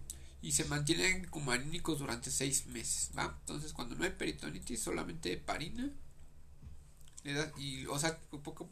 y 0.42 0.54
se 0.54 0.66
mantienen 0.66 1.28
cumarínicos 1.30 2.00
durante 2.00 2.32
seis 2.32 2.66
meses, 2.68 3.12
¿va? 3.18 3.38
Entonces 3.42 3.74
cuando 3.74 3.96
no 3.96 4.04
hay 4.04 4.12
peritonitis, 4.12 4.82
solamente 4.82 5.34
heparina, 5.34 5.92
le 7.24 7.34
das, 7.34 7.52
y, 7.58 7.86
o 7.88 7.98
sea, 8.00 8.20
poco, 8.44 8.70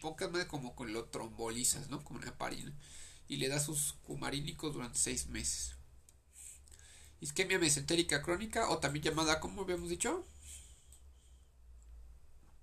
pocas 0.00 0.30
más 0.32 0.44
como 0.46 0.74
con 0.74 0.92
lo 0.92 1.04
trombolizas, 1.06 1.88
¿no? 1.90 2.02
Como 2.04 2.18
una 2.20 2.28
heparina. 2.30 2.72
y 3.28 3.36
le 3.38 3.48
da 3.48 3.60
sus 3.60 3.94
cumarínicos 4.04 4.74
durante 4.74 4.98
seis 4.98 5.28
meses. 5.28 5.76
Isquemia 7.20 7.58
mesentérica 7.58 8.20
crónica 8.22 8.68
o 8.68 8.78
también 8.80 9.04
llamada, 9.04 9.40
¿cómo 9.40 9.62
habíamos 9.62 9.88
dicho? 9.88 10.26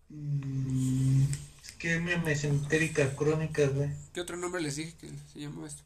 Mm, 0.10 1.24
isquemia 1.64 2.18
mesentérica 2.20 3.16
crónica, 3.16 3.68
güey. 3.68 3.90
¿Qué 4.14 4.22
otro 4.22 4.38
nombre 4.38 4.62
les 4.62 4.76
dije 4.76 4.96
que 4.98 5.10
se 5.34 5.40
llamaba 5.40 5.68
esto? 5.68 5.84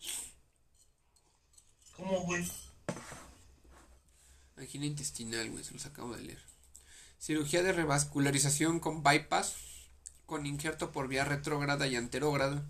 ¿Cómo, 2.03 2.19
güey? 2.23 2.45
Angina 4.57 4.85
intestinal, 4.85 5.49
güey, 5.49 5.63
se 5.63 5.73
los 5.73 5.85
acabo 5.85 6.13
de 6.13 6.21
leer. 6.21 6.41
Cirugía 7.17 7.63
de 7.63 7.71
revascularización 7.71 8.81
con 8.81 9.03
bypass, 9.03 9.55
con 10.25 10.45
injerto 10.45 10.91
por 10.91 11.07
vía 11.07 11.23
retrógrada 11.23 11.87
y 11.87 11.95
anterógrada. 11.95 12.65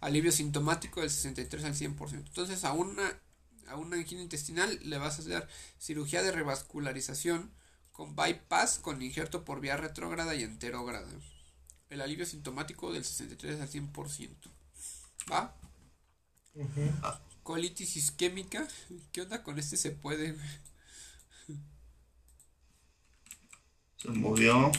Alivio 0.00 0.30
sintomático 0.30 1.00
del 1.00 1.10
63 1.10 1.64
al 1.64 1.74
100%. 1.74 2.12
Entonces, 2.12 2.62
a 2.62 2.72
una, 2.72 3.20
a 3.66 3.74
una 3.74 3.96
angina 3.96 4.22
intestinal 4.22 4.78
le 4.84 4.98
vas 4.98 5.18
a 5.18 5.22
hacer 5.22 5.48
cirugía 5.80 6.22
de 6.22 6.30
revascularización 6.30 7.50
con 7.90 8.14
bypass, 8.14 8.78
con 8.78 9.02
injerto 9.02 9.44
por 9.44 9.60
vía 9.60 9.78
retrógrada 9.78 10.36
y 10.36 10.44
anterógrada. 10.44 11.10
El 11.88 12.02
alivio 12.02 12.24
sintomático 12.24 12.92
del 12.92 13.04
63 13.04 13.62
al 13.62 13.68
100%. 13.68 14.36
¿Va? 15.32 15.56
Colitis 17.50 17.96
isquémica. 17.96 18.68
¿Qué 19.10 19.22
onda 19.22 19.42
con 19.42 19.58
este? 19.58 19.76
Se 19.76 19.90
puede, 19.90 20.36
Se 23.96 24.08
movió. 24.08 24.70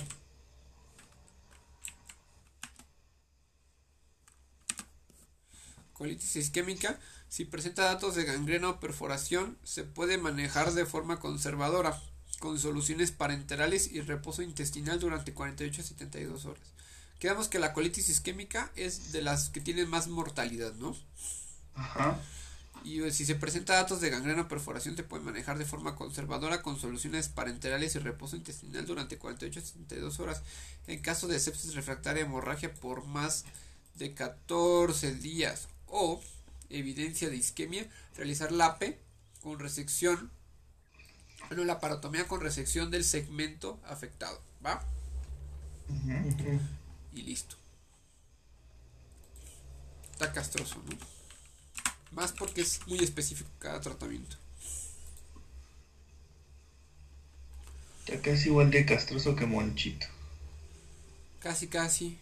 Colitis 5.91 6.37
isquémica. 6.37 6.97
Si 7.27 7.43
presenta 7.43 7.83
datos 7.83 8.15
de 8.15 8.23
gangrena 8.23 8.69
o 8.69 8.79
perforación, 8.79 9.57
se 9.65 9.83
puede 9.83 10.17
manejar 10.17 10.71
de 10.71 10.85
forma 10.85 11.19
conservadora, 11.19 12.01
con 12.39 12.57
soluciones 12.57 13.11
parenterales 13.11 13.91
y 13.91 13.99
reposo 13.99 14.43
intestinal 14.43 14.97
durante 14.97 15.33
48 15.33 15.81
a 15.81 15.83
72 15.83 16.45
horas. 16.45 16.63
Quedamos 17.19 17.49
que 17.49 17.59
la 17.59 17.73
colitis 17.73 18.07
isquémica 18.07 18.71
es 18.77 19.11
de 19.11 19.21
las 19.21 19.49
que 19.49 19.59
tienen 19.59 19.89
más 19.89 20.07
mortalidad, 20.07 20.73
¿no? 20.75 20.95
Ajá. 21.75 22.17
Y 22.83 23.01
eh, 23.01 23.11
si 23.11 23.25
se 23.25 23.35
presenta 23.35 23.75
datos 23.75 24.01
de 24.01 24.09
gangrena 24.09 24.43
o 24.43 24.47
perforación, 24.47 24.95
se 24.95 25.03
puede 25.03 25.23
manejar 25.23 25.57
de 25.57 25.65
forma 25.65 25.95
conservadora 25.95 26.61
con 26.61 26.79
soluciones 26.79 27.29
parenterales 27.29 27.95
y 27.95 27.99
reposo 27.99 28.35
intestinal 28.35 28.85
durante 28.85 29.17
48 29.17 29.59
a 29.59 29.63
72 29.63 30.19
horas. 30.19 30.41
En 30.87 30.99
caso 31.01 31.27
de 31.27 31.39
sepsis 31.39 31.75
refractaria 31.75 32.23
hemorragia 32.23 32.73
por 32.73 33.05
más 33.05 33.45
de 33.95 34.13
14 34.13 35.13
días 35.15 35.67
o 35.87 36.21
evidencia 36.69 37.29
de 37.29 37.35
isquemia, 37.35 37.87
realizar 38.15 38.51
LAPE 38.51 38.99
con 39.41 39.59
resección, 39.59 40.31
bueno, 41.49 41.65
la 41.65 41.79
parotomía 41.79 42.27
con 42.27 42.41
resección 42.41 42.91
del 42.91 43.03
segmento 43.03 43.79
afectado, 43.85 44.41
¿va? 44.65 44.83
Y 47.13 47.21
listo. 47.23 47.57
Está 50.13 50.31
castroso, 50.31 50.81
¿no? 50.87 51.20
Más 52.11 52.31
porque 52.33 52.61
es 52.61 52.85
muy 52.87 52.99
específico 52.99 53.49
cada 53.59 53.79
tratamiento. 53.81 54.37
Ya 58.07 58.21
casi 58.21 58.49
igual 58.49 58.71
de 58.71 58.85
castroso 58.85 59.35
que 59.35 59.45
Monchito. 59.45 60.07
Casi, 61.39 61.67
casi. 61.67 62.17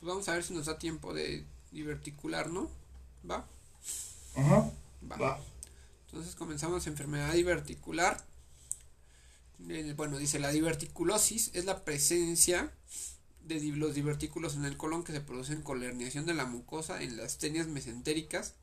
Pues 0.00 0.08
vamos 0.08 0.28
a 0.28 0.34
ver 0.34 0.42
si 0.42 0.54
nos 0.54 0.66
da 0.66 0.78
tiempo 0.78 1.14
de 1.14 1.44
diverticular, 1.70 2.50
¿no? 2.50 2.68
¿Va? 3.28 3.46
Ajá. 4.36 4.70
Va. 5.10 5.16
Va. 5.16 5.40
Entonces 6.06 6.34
comenzamos 6.34 6.86
enfermedad 6.86 7.32
diverticular. 7.32 8.22
Eh, 9.68 9.94
Bueno, 9.96 10.18
dice 10.18 10.38
la 10.38 10.50
diverticulosis 10.50 11.50
es 11.54 11.64
la 11.64 11.84
presencia 11.84 12.72
de 13.44 13.60
los 13.76 13.94
divertículos 13.94 14.56
en 14.56 14.64
el 14.64 14.76
colon 14.76 15.04
que 15.04 15.12
se 15.12 15.20
producen 15.20 15.62
con 15.62 15.80
la 15.80 15.86
herniación 15.86 16.26
de 16.26 16.34
la 16.34 16.46
mucosa 16.46 17.02
en 17.02 17.16
las 17.16 17.38
tenias 17.38 17.66
mesentéricas 17.66 18.54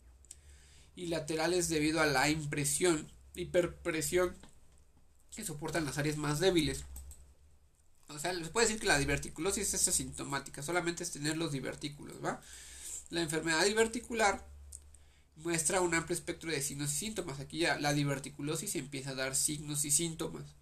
y 0.96 1.08
laterales 1.08 1.70
debido 1.70 2.02
a 2.02 2.06
la 2.06 2.30
impresión, 2.30 3.12
hiperpresión 3.36 4.36
que 5.36 5.44
soportan 5.46 5.86
las 5.86 5.98
áreas 5.98 6.18
más 6.18 6.40
débiles. 6.40 6.86
O 8.08 8.18
sea, 8.18 8.34
les 8.34 8.50
puede 8.50 8.68
decir 8.68 8.82
que 8.82 8.88
la 8.88 8.98
diverticulosis 8.98 9.74
es 9.74 9.88
asintomática, 9.88 10.64
solamente 10.64 11.04
es 11.04 11.12
tener 11.12 11.38
los 11.38 11.52
divertículos, 11.52 12.24
¿va? 12.24 12.42
La 13.10 13.22
enfermedad 13.22 13.64
diverticular 13.66 14.48
muestra 15.36 15.82
un 15.82 15.94
amplio 15.94 16.16
espectro 16.16 16.52
de 16.52 16.62
signos 16.62 16.92
y 16.94 16.96
síntomas. 16.96 17.40
Aquí 17.40 17.60
ya 17.60 17.80
la 17.80 17.94
diverticulosis 17.94 18.76
empieza 18.76 19.12
a 19.12 19.16
dar 19.16 19.36
signos 19.36 19.86
y 19.86 19.92
síntomas 19.92 20.59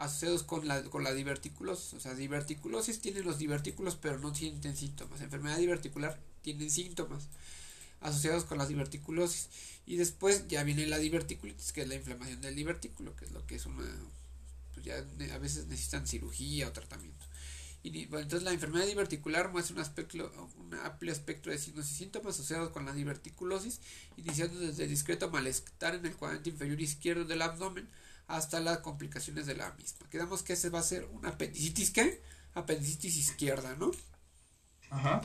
asociados 0.00 0.42
con 0.42 0.66
la, 0.66 0.82
con 0.84 1.04
diverticulosis. 1.14 1.92
O 1.94 2.00
sea, 2.00 2.14
diverticulosis 2.14 3.00
tienen 3.00 3.24
los 3.24 3.38
divertículos 3.38 3.96
pero 3.96 4.18
no 4.18 4.34
sienten 4.34 4.76
síntomas. 4.76 5.20
Enfermedad 5.20 5.58
diverticular 5.58 6.18
tienen 6.42 6.70
síntomas 6.70 7.28
asociados 8.00 8.44
con 8.44 8.58
la 8.58 8.66
diverticulosis. 8.66 9.48
Y 9.86 9.96
después 9.96 10.48
ya 10.48 10.64
viene 10.64 10.86
la 10.86 10.98
diverticulitis, 10.98 11.72
que 11.72 11.82
es 11.82 11.88
la 11.88 11.96
inflamación 11.96 12.40
del 12.40 12.56
divertículo, 12.56 13.14
que 13.14 13.26
es 13.26 13.32
lo 13.32 13.46
que 13.46 13.56
es 13.56 13.66
una... 13.66 13.84
Pues 14.72 14.86
ya 14.86 15.04
a 15.34 15.38
veces 15.38 15.66
necesitan 15.66 16.06
cirugía 16.06 16.68
o 16.68 16.72
tratamiento. 16.72 17.26
Y 17.82 18.06
bueno, 18.06 18.24
entonces 18.24 18.44
la 18.44 18.52
enfermedad 18.52 18.86
diverticular 18.86 19.50
muestra 19.50 19.74
un, 19.74 19.80
aspecto, 19.80 20.32
un 20.58 20.74
amplio 20.74 21.12
espectro 21.12 21.52
de 21.52 21.58
signos 21.58 21.90
y 21.90 21.94
síntomas 21.94 22.34
asociados 22.34 22.70
con 22.70 22.86
la 22.86 22.92
diverticulosis, 22.92 23.80
iniciando 24.16 24.60
desde 24.60 24.86
discreto 24.86 25.30
malestar 25.30 25.94
en 25.94 26.06
el 26.06 26.14
cuadrante 26.14 26.50
inferior 26.50 26.80
izquierdo 26.80 27.24
del 27.24 27.42
abdomen 27.42 27.88
hasta 28.30 28.60
las 28.60 28.78
complicaciones 28.78 29.46
de 29.46 29.56
la 29.56 29.72
misma. 29.72 30.08
Quedamos 30.08 30.42
que 30.42 30.52
ese 30.54 30.70
va 30.70 30.78
a 30.78 30.82
ser 30.84 31.04
una 31.06 31.30
apendicitis, 31.30 31.90
¿qué? 31.90 32.22
Apendicitis 32.54 33.16
izquierda, 33.16 33.74
¿no? 33.76 33.90
Ajá. 34.90 35.22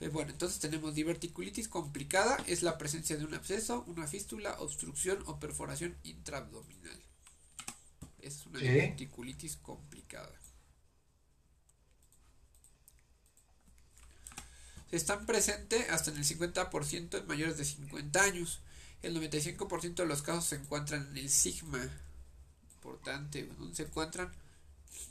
Eh, 0.00 0.08
bueno, 0.08 0.30
entonces 0.30 0.58
tenemos 0.60 0.94
diverticulitis 0.94 1.68
complicada, 1.68 2.36
es 2.46 2.62
la 2.62 2.76
presencia 2.78 3.16
de 3.16 3.24
un 3.24 3.34
absceso, 3.34 3.84
una 3.86 4.06
fístula, 4.06 4.56
obstrucción 4.60 5.22
o 5.26 5.38
perforación 5.40 5.96
intraabdominal. 6.02 7.02
Es 8.18 8.46
una 8.46 8.58
Sí. 8.58 8.66
diverticulitis 8.66 9.56
complicada. 9.56 10.32
Están 14.90 15.26
presentes 15.26 15.88
hasta 15.90 16.10
en 16.10 16.16
el 16.18 16.24
50% 16.24 17.18
en 17.18 17.26
mayores 17.26 17.56
de 17.56 17.64
50 17.64 18.22
años. 18.22 18.60
El 19.02 19.14
95% 19.14 20.02
de 20.02 20.08
los 20.08 20.22
casos 20.22 20.44
se 20.46 20.56
encuentran 20.56 21.08
en 21.10 21.16
el 21.18 21.30
sigma. 21.30 21.80
Importante, 22.76 23.44
¿dónde 23.58 23.74
se 23.76 23.84
encuentran? 23.84 24.32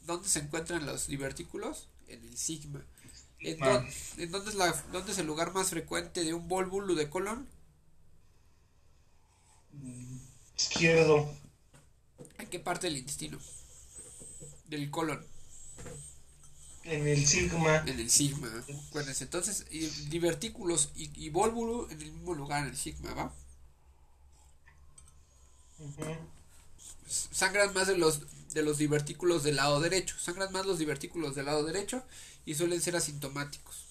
¿Dónde 0.06 0.30
se 0.30 0.40
encuentran 0.40 0.86
los 0.86 1.08
divertículos? 1.08 1.88
En 2.08 2.24
el 2.26 2.38
sigma. 2.38 2.86
¿En, 3.44 3.62
dónde, 3.62 3.92
en 4.18 4.32
dónde 4.32 4.50
es 4.52 4.56
la, 4.56 4.72
dónde 4.92 5.12
es 5.14 5.18
el 5.20 5.28
lugar 5.28 5.54
más 5.54 5.70
frecuente 5.70 6.24
de 6.24 6.34
un 6.34 6.48
volvulo 6.48 6.96
de 6.96 7.10
colon? 7.10 7.48
Izquierdo. 10.58 11.30
¿En 12.38 12.48
qué 12.48 12.60
parte 12.60 12.88
del 12.88 12.98
intestino? 12.98 13.40
Del 14.66 14.92
colon, 14.92 15.26
En 16.84 17.06
el 17.08 17.26
sigma. 17.28 17.84
en 17.86 18.00
el 18.00 18.10
sigma. 18.10 18.50
Acuérdense, 18.88 19.24
entonces, 19.26 19.66
divertículos 20.10 20.92
y, 20.96 21.10
y 21.26 21.30
volvulo 21.30 21.90
en 21.92 22.02
el 22.02 22.12
mismo 22.12 22.34
lugar, 22.34 22.64
en 22.64 22.70
el 22.70 22.78
sigma, 22.78 23.14
¿va? 23.14 23.34
Sangran 27.08 27.74
más 27.74 27.88
de 27.88 27.98
los 27.98 28.22
de 28.54 28.64
los 28.64 28.78
divertículos 28.78 29.44
del 29.44 29.58
lado 29.58 29.80
derecho. 29.82 30.18
Sangran 30.18 30.52
más 30.54 30.66
los 30.66 30.80
divertículos 30.80 31.36
del 31.36 31.46
lado 31.46 31.64
derecho 31.66 32.04
y 32.46 32.56
suelen 32.56 32.82
ser 32.82 32.96
asintomáticos. 32.96 33.86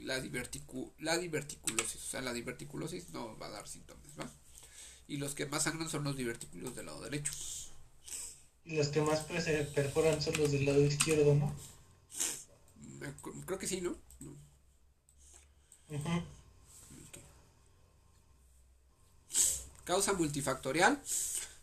La, 0.00 0.20
diverticu, 0.20 0.92
la 0.98 1.18
diverticulosis, 1.18 1.96
o 2.04 2.08
sea, 2.10 2.20
la 2.20 2.32
diverticulosis 2.32 3.10
no 3.10 3.38
va 3.38 3.46
a 3.46 3.50
dar 3.50 3.68
síntomas, 3.68 4.06
¿va? 4.18 4.28
Y 5.08 5.18
los 5.18 5.34
que 5.34 5.46
más 5.46 5.64
sangran 5.64 5.90
son 5.90 6.04
los 6.04 6.16
divertículos 6.16 6.74
del 6.76 6.86
lado 6.86 7.02
derecho. 7.02 7.32
Y 8.64 8.76
los 8.76 8.88
que 8.88 9.00
más 9.00 9.26
se 9.42 9.64
perforan 9.74 10.22
son 10.22 10.36
los 10.38 10.52
del 10.52 10.64
lado 10.66 10.80
izquierdo, 10.80 11.34
¿no? 11.34 11.52
Acu- 13.08 13.44
Creo 13.46 13.58
que 13.58 13.66
sí, 13.66 13.80
¿no? 13.80 13.96
Causa 19.88 20.12
multifactorial. 20.12 21.00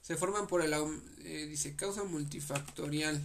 Se 0.01 0.17
forman 0.17 0.47
por 0.47 0.63
el... 0.63 0.73
eh, 0.73 1.45
dice 1.47 1.75
causa 1.75 2.03
multifactorial. 2.03 3.21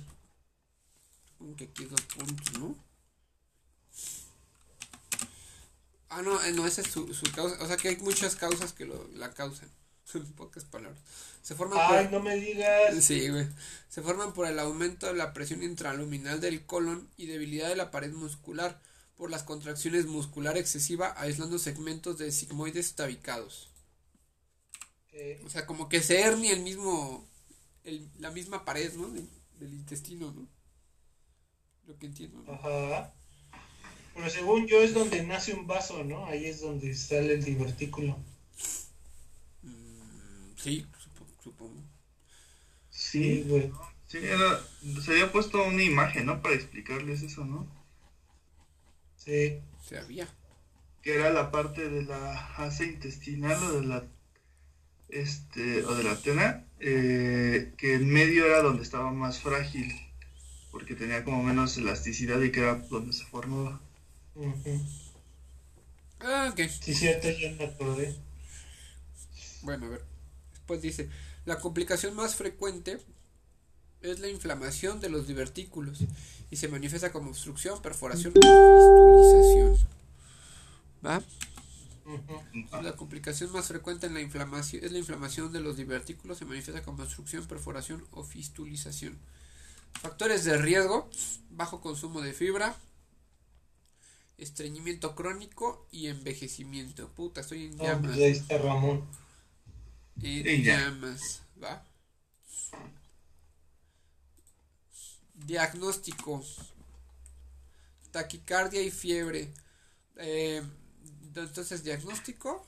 Supongo 1.26 1.56
que 1.56 1.64
aquí 1.64 1.86
dos 1.86 2.02
puntos, 2.02 2.58
¿no? 2.58 2.76
Ah, 6.10 6.20
no, 6.20 6.42
eh, 6.44 6.52
no, 6.52 6.66
esa 6.66 6.82
es 6.82 6.88
su, 6.88 7.14
su 7.14 7.32
causa. 7.32 7.56
O 7.62 7.66
sea 7.66 7.78
que 7.78 7.88
hay 7.88 7.96
muchas 7.96 8.36
causas 8.36 8.74
que 8.74 8.84
lo, 8.84 9.08
la 9.14 9.32
causan. 9.32 9.70
En 10.12 10.30
pocas 10.34 10.64
palabras. 10.64 11.00
Se 11.40 11.54
forman 11.54 11.78
Ay, 11.80 12.04
por... 12.04 12.12
no 12.12 12.20
me 12.20 12.36
digas. 12.36 13.02
Sí, 13.02 13.30
güey. 13.30 13.46
Se 13.88 14.02
forman 14.02 14.34
por 14.34 14.46
el 14.48 14.58
aumento 14.58 15.06
de 15.06 15.14
la 15.14 15.32
presión 15.32 15.62
intraluminal 15.62 16.42
del 16.42 16.66
colon 16.66 17.08
y 17.16 17.24
debilidad 17.24 17.70
de 17.70 17.76
la 17.76 17.90
pared 17.90 18.12
muscular, 18.12 18.78
por 19.16 19.30
las 19.30 19.44
contracciones 19.44 20.04
muscular 20.04 20.58
excesiva 20.58 21.14
aislando 21.16 21.58
segmentos 21.58 22.18
de 22.18 22.32
sigmoides 22.32 22.96
tabicados. 22.96 23.69
Ok. 25.12 25.44
O 25.44 25.48
sea, 25.50 25.66
como 25.66 25.88
que 25.88 26.00
se 26.02 26.20
hernia 26.20 26.52
el 26.52 26.60
mismo, 26.62 27.28
el- 27.84 28.10
la 28.18 28.30
misma 28.30 28.64
pared, 28.64 28.92
¿no? 28.94 29.08
Del, 29.10 29.28
del 29.58 29.74
intestino, 29.74 30.32
¿no? 30.32 30.48
Lo 31.86 31.98
que 31.98 32.06
entiendo, 32.06 32.42
¿no? 32.42 32.52
Ajá. 32.54 33.12
Pero 34.14 34.30
según 34.30 34.68
yo 34.68 34.80
es 34.82 34.94
donde 34.94 35.24
nace 35.24 35.52
un 35.52 35.66
vaso, 35.66 36.04
¿no? 36.04 36.26
Ahí 36.26 36.46
es 36.46 36.60
donde 36.60 36.94
sale 36.94 37.34
el 37.34 37.42
divertículo. 37.44 38.16
Mm, 39.62 40.54
sí, 40.56 40.86
supo- 40.98 41.26
supongo. 41.42 41.82
Sí, 42.90 43.42
güey. 43.48 43.72
Sí, 44.06 44.18
era, 44.18 44.60
se 45.02 45.12
había 45.12 45.32
puesto 45.32 45.62
una 45.64 45.82
imagen, 45.82 46.26
¿no? 46.26 46.42
Para 46.42 46.54
explicarles 46.54 47.22
eso, 47.22 47.44
¿no? 47.44 47.66
Sí. 49.16 49.62
Se 49.78 49.98
había. 49.98 50.28
Que 51.02 51.14
era 51.16 51.28
la 51.30 51.50
parte 51.50 51.90
de 51.90 52.04
la 52.04 52.56
asa 52.56 52.84
intestinal 52.84 53.62
o 53.62 53.72
de 53.80 53.86
la, 53.86 54.08
este, 55.12 55.84
o 55.84 55.94
de 55.94 56.04
la 56.04 56.20
tena, 56.20 56.64
eh, 56.78 57.74
que 57.76 57.94
en 57.94 58.08
medio 58.08 58.46
era 58.46 58.62
donde 58.62 58.82
estaba 58.82 59.10
más 59.12 59.40
frágil, 59.40 59.92
porque 60.70 60.94
tenía 60.94 61.24
como 61.24 61.42
menos 61.42 61.76
elasticidad 61.76 62.40
y 62.40 62.52
que 62.52 62.60
era 62.60 62.76
donde 62.76 63.12
se 63.12 63.24
formaba. 63.24 63.80
Ujú. 64.34 64.80
Ah, 66.20 66.50
ok. 66.52 66.60
Sí, 66.68 66.94
cierto, 66.94 67.28
ya 67.30 67.52
me 67.52 67.64
acordé. 67.64 68.14
Bueno, 69.62 69.86
a 69.86 69.88
ver. 69.90 70.04
Después 70.52 70.82
dice, 70.82 71.08
la 71.44 71.58
complicación 71.58 72.14
más 72.14 72.34
frecuente 72.34 72.98
es 74.02 74.20
la 74.20 74.28
inflamación 74.28 75.00
de 75.00 75.10
los 75.10 75.26
divertículos 75.26 76.04
y 76.50 76.56
se 76.56 76.68
manifiesta 76.68 77.12
como 77.12 77.30
obstrucción, 77.30 77.82
perforación 77.82 78.32
fistulización. 78.32 79.76
¿Va? 81.04 81.22
La 82.82 82.92
complicación 82.96 83.52
más 83.52 83.68
frecuente 83.68 84.06
en 84.06 84.14
la 84.14 84.20
inflamación 84.20 84.84
es 84.84 84.92
la 84.92 84.98
inflamación 84.98 85.52
de 85.52 85.60
los 85.60 85.76
divertículos, 85.76 86.38
se 86.38 86.44
manifiesta 86.44 86.82
como 86.82 87.02
obstrucción, 87.02 87.46
perforación 87.46 88.06
o 88.12 88.24
fistulización. 88.24 89.18
Factores 90.00 90.44
de 90.44 90.56
riesgo: 90.58 91.08
bajo 91.50 91.80
consumo 91.80 92.20
de 92.22 92.32
fibra, 92.32 92.76
estreñimiento 94.38 95.14
crónico 95.14 95.86
y 95.90 96.06
envejecimiento. 96.08 97.08
Puta, 97.10 97.40
estoy 97.42 97.66
en 97.66 97.76
No, 97.76 97.84
llamas. 97.84 98.12
pues 98.12 98.16
ahí 98.16 98.30
está 98.32 98.58
Ramón. 98.58 99.04
En 100.46 100.46
Y 100.46 100.62
ya. 100.62 100.78
llamas, 100.90 101.42
¿va? 101.62 101.84
Diagnóstico. 105.34 106.42
Taquicardia 108.10 108.82
y 108.82 108.90
fiebre. 108.90 109.52
Eh, 110.16 110.62
entonces, 111.34 111.84
diagnóstico. 111.84 112.66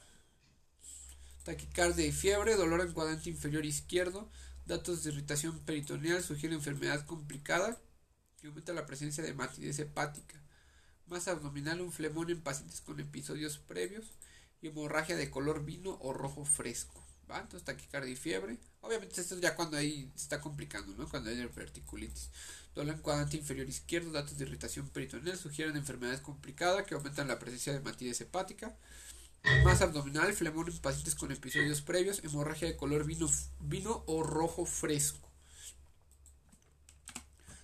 Taquicardia 1.44 2.07
y 2.07 2.12
fiebre, 2.12 2.55
dolor 2.55 2.81
en 2.81 2.92
cuadrante 2.92 3.29
inferior 3.29 3.66
izquierdo, 3.66 4.31
datos 4.64 5.03
de 5.03 5.11
irritación 5.11 5.59
peritoneal, 5.61 6.22
sugiere 6.22 6.55
enfermedad 6.55 7.05
complicada 7.05 7.77
y 8.42 8.46
aumenta 8.46 8.72
la 8.72 8.87
presencia 8.87 9.25
de 9.25 9.35
matidez 9.35 9.79
hepática. 9.81 10.40
Masa 11.09 11.33
abdominal, 11.33 11.81
un 11.81 11.90
flemón 11.90 12.31
en 12.31 12.40
pacientes 12.40 12.81
con 12.81 13.01
episodios 13.01 13.59
previos 13.59 14.12
y 14.61 14.68
hemorragia 14.68 15.16
de 15.16 15.31
color 15.31 15.64
vino 15.64 15.98
o 16.01 16.12
rojo 16.12 16.44
fresco. 16.44 17.05
Entonces 17.40 17.64
taquicardia 17.64 18.12
y 18.12 18.16
fiebre. 18.16 18.59
Obviamente 18.81 19.21
esto 19.21 19.35
es 19.35 19.40
ya 19.40 19.55
cuando 19.55 19.77
ahí 19.77 20.11
está 20.16 20.40
complicando, 20.40 20.95
¿no? 20.97 21.09
Cuando 21.09 21.31
hay 21.31 21.37
diverticulitis. 21.37 22.31
Dolor 22.75 22.95
en 22.95 23.01
cuadrante 23.01 23.37
inferior 23.37 23.68
izquierdo, 23.68 24.11
datos 24.11 24.38
de 24.38 24.45
irritación 24.45 24.88
peritoneal 24.88 25.38
sugieren 25.38 25.77
enfermedad 25.77 26.21
complicada 26.23 26.85
que 26.85 26.95
aumentan 26.95 27.29
la 27.29 27.38
presencia 27.38 27.73
de 27.73 27.81
matidez 27.81 28.21
hepática. 28.21 28.77
Masa 29.64 29.85
abdominal, 29.85 30.33
flemón 30.33 30.68
en 30.68 30.79
pacientes 30.79 31.14
con 31.14 31.33
episodios 31.33 31.83
previos, 31.83 32.23
hemorragia 32.25 32.68
de 32.68 32.77
color 32.77 33.05
vino, 33.05 33.29
vino 33.61 34.05
o 34.07 34.23
rojo 34.23 34.64
fresco. 34.64 35.29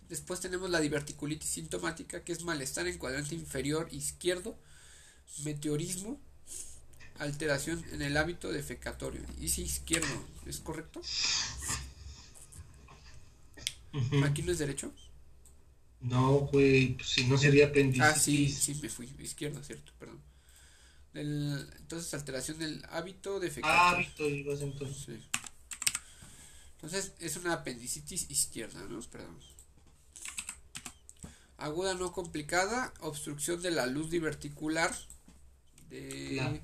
Después 0.08 0.40
tenemos 0.40 0.70
la 0.70 0.80
diverticulitis 0.80 1.50
sintomática, 1.50 2.24
que 2.24 2.32
es 2.32 2.42
malestar 2.42 2.86
en 2.88 2.98
cuadrante 2.98 3.34
inferior 3.34 3.88
izquierdo, 3.92 4.58
meteorismo, 5.44 6.20
alteración 7.18 7.84
en 7.92 8.02
el 8.02 8.16
hábito 8.16 8.50
defecatorio. 8.50 9.20
Dice 9.38 9.62
izquierdo, 9.62 10.24
¿es 10.46 10.60
correcto? 10.60 11.00
Aquí 14.24 14.42
no 14.42 14.52
es 14.52 14.58
derecho. 14.58 14.92
No, 16.00 16.40
güey, 16.52 16.94
pues 16.94 17.08
si 17.08 17.24
no 17.24 17.36
sería 17.36 17.66
apendicitis. 17.66 18.08
Ah, 18.08 18.18
sí, 18.18 18.48
sí, 18.48 18.74
me 18.80 18.88
fui. 18.88 19.12
Izquierdo, 19.18 19.62
cierto, 19.64 19.92
perdón. 19.98 20.20
Entonces, 21.14 22.14
alteración 22.14 22.58
del 22.58 22.84
hábito 22.90 23.40
defecatorio. 23.40 23.80
Hábito, 23.80 24.28
ibas 24.28 24.60
entonces. 24.60 25.04
Sí. 25.04 25.20
Entonces 26.74 27.12
es 27.18 27.36
una 27.36 27.54
apendicitis 27.54 28.30
izquierda, 28.30 28.80
¿no? 28.88 29.00
Perdón. 29.00 29.36
Aguda 31.56 31.94
no 31.94 32.12
complicada, 32.12 32.94
obstrucción 33.00 33.60
de 33.62 33.72
la 33.72 33.86
luz 33.86 34.10
diverticular. 34.10 34.94
De. 35.90 36.62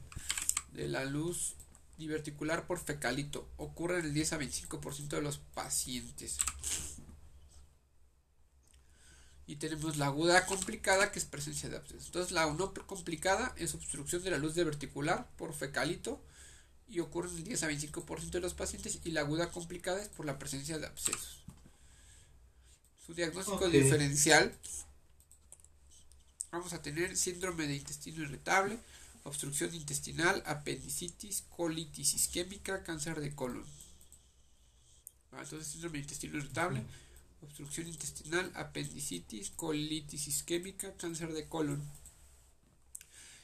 De 0.74 0.88
la 0.88 1.04
luz 1.04 1.54
diverticular 1.96 2.66
por 2.66 2.78
fecalito. 2.78 3.48
Ocurre 3.56 4.00
en 4.00 4.06
el 4.06 4.14
10 4.14 4.32
a 4.34 4.38
25% 4.38 5.08
de 5.08 5.22
los 5.22 5.38
pacientes. 5.38 6.38
Y 9.46 9.56
tenemos 9.56 9.96
la 9.96 10.06
aguda 10.06 10.46
complicada 10.46 11.12
que 11.12 11.18
es 11.18 11.24
presencia 11.24 11.68
de 11.68 11.76
abscesos. 11.76 12.06
Entonces 12.06 12.32
la 12.32 12.46
no 12.52 12.72
complicada 12.86 13.54
es 13.56 13.74
obstrucción 13.74 14.22
de 14.22 14.30
la 14.30 14.38
luz 14.38 14.54
diverticular 14.54 15.28
por 15.36 15.54
fecalito 15.54 16.20
y 16.88 17.00
ocurre 17.00 17.30
en 17.30 17.36
el 17.36 17.44
10 17.44 17.62
a 17.62 17.70
25% 17.70 18.30
de 18.30 18.40
los 18.40 18.54
pacientes 18.54 19.00
y 19.04 19.10
la 19.10 19.20
aguda 19.20 19.50
complicada 19.50 20.02
es 20.02 20.08
por 20.08 20.26
la 20.26 20.38
presencia 20.38 20.78
de 20.78 20.86
abscesos. 20.86 21.44
Su 23.04 23.12
diagnóstico 23.12 23.68
diferencial 23.68 24.56
vamos 26.50 26.72
a 26.72 26.80
tener 26.80 27.16
síndrome 27.16 27.66
de 27.66 27.76
intestino 27.76 28.22
irritable, 28.22 28.78
obstrucción 29.24 29.74
intestinal, 29.74 30.42
apendicitis, 30.46 31.42
colitis 31.50 32.14
isquémica, 32.14 32.84
cáncer 32.84 33.20
de 33.20 33.34
colon. 33.34 33.66
Ah, 35.32 35.42
Entonces 35.42 35.68
síndrome 35.68 35.98
intestino 35.98 36.38
irritable, 36.38 36.82
obstrucción 37.42 37.86
intestinal, 37.88 38.50
apendicitis, 38.54 39.50
colitis 39.50 40.28
isquémica, 40.28 40.96
cáncer 40.96 41.32
de 41.34 41.46
colon. 41.46 41.82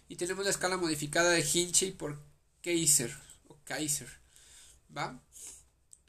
Y 0.08 0.16
tenemos 0.16 0.44
la 0.44 0.50
escala 0.50 0.76
modificada 0.76 1.30
de 1.30 1.40
Hinchey 1.52 1.92
por 1.92 2.18
Kaiser 2.62 3.14
o 3.48 3.56
Kaiser, 3.64 4.08
¿va? 4.96 5.20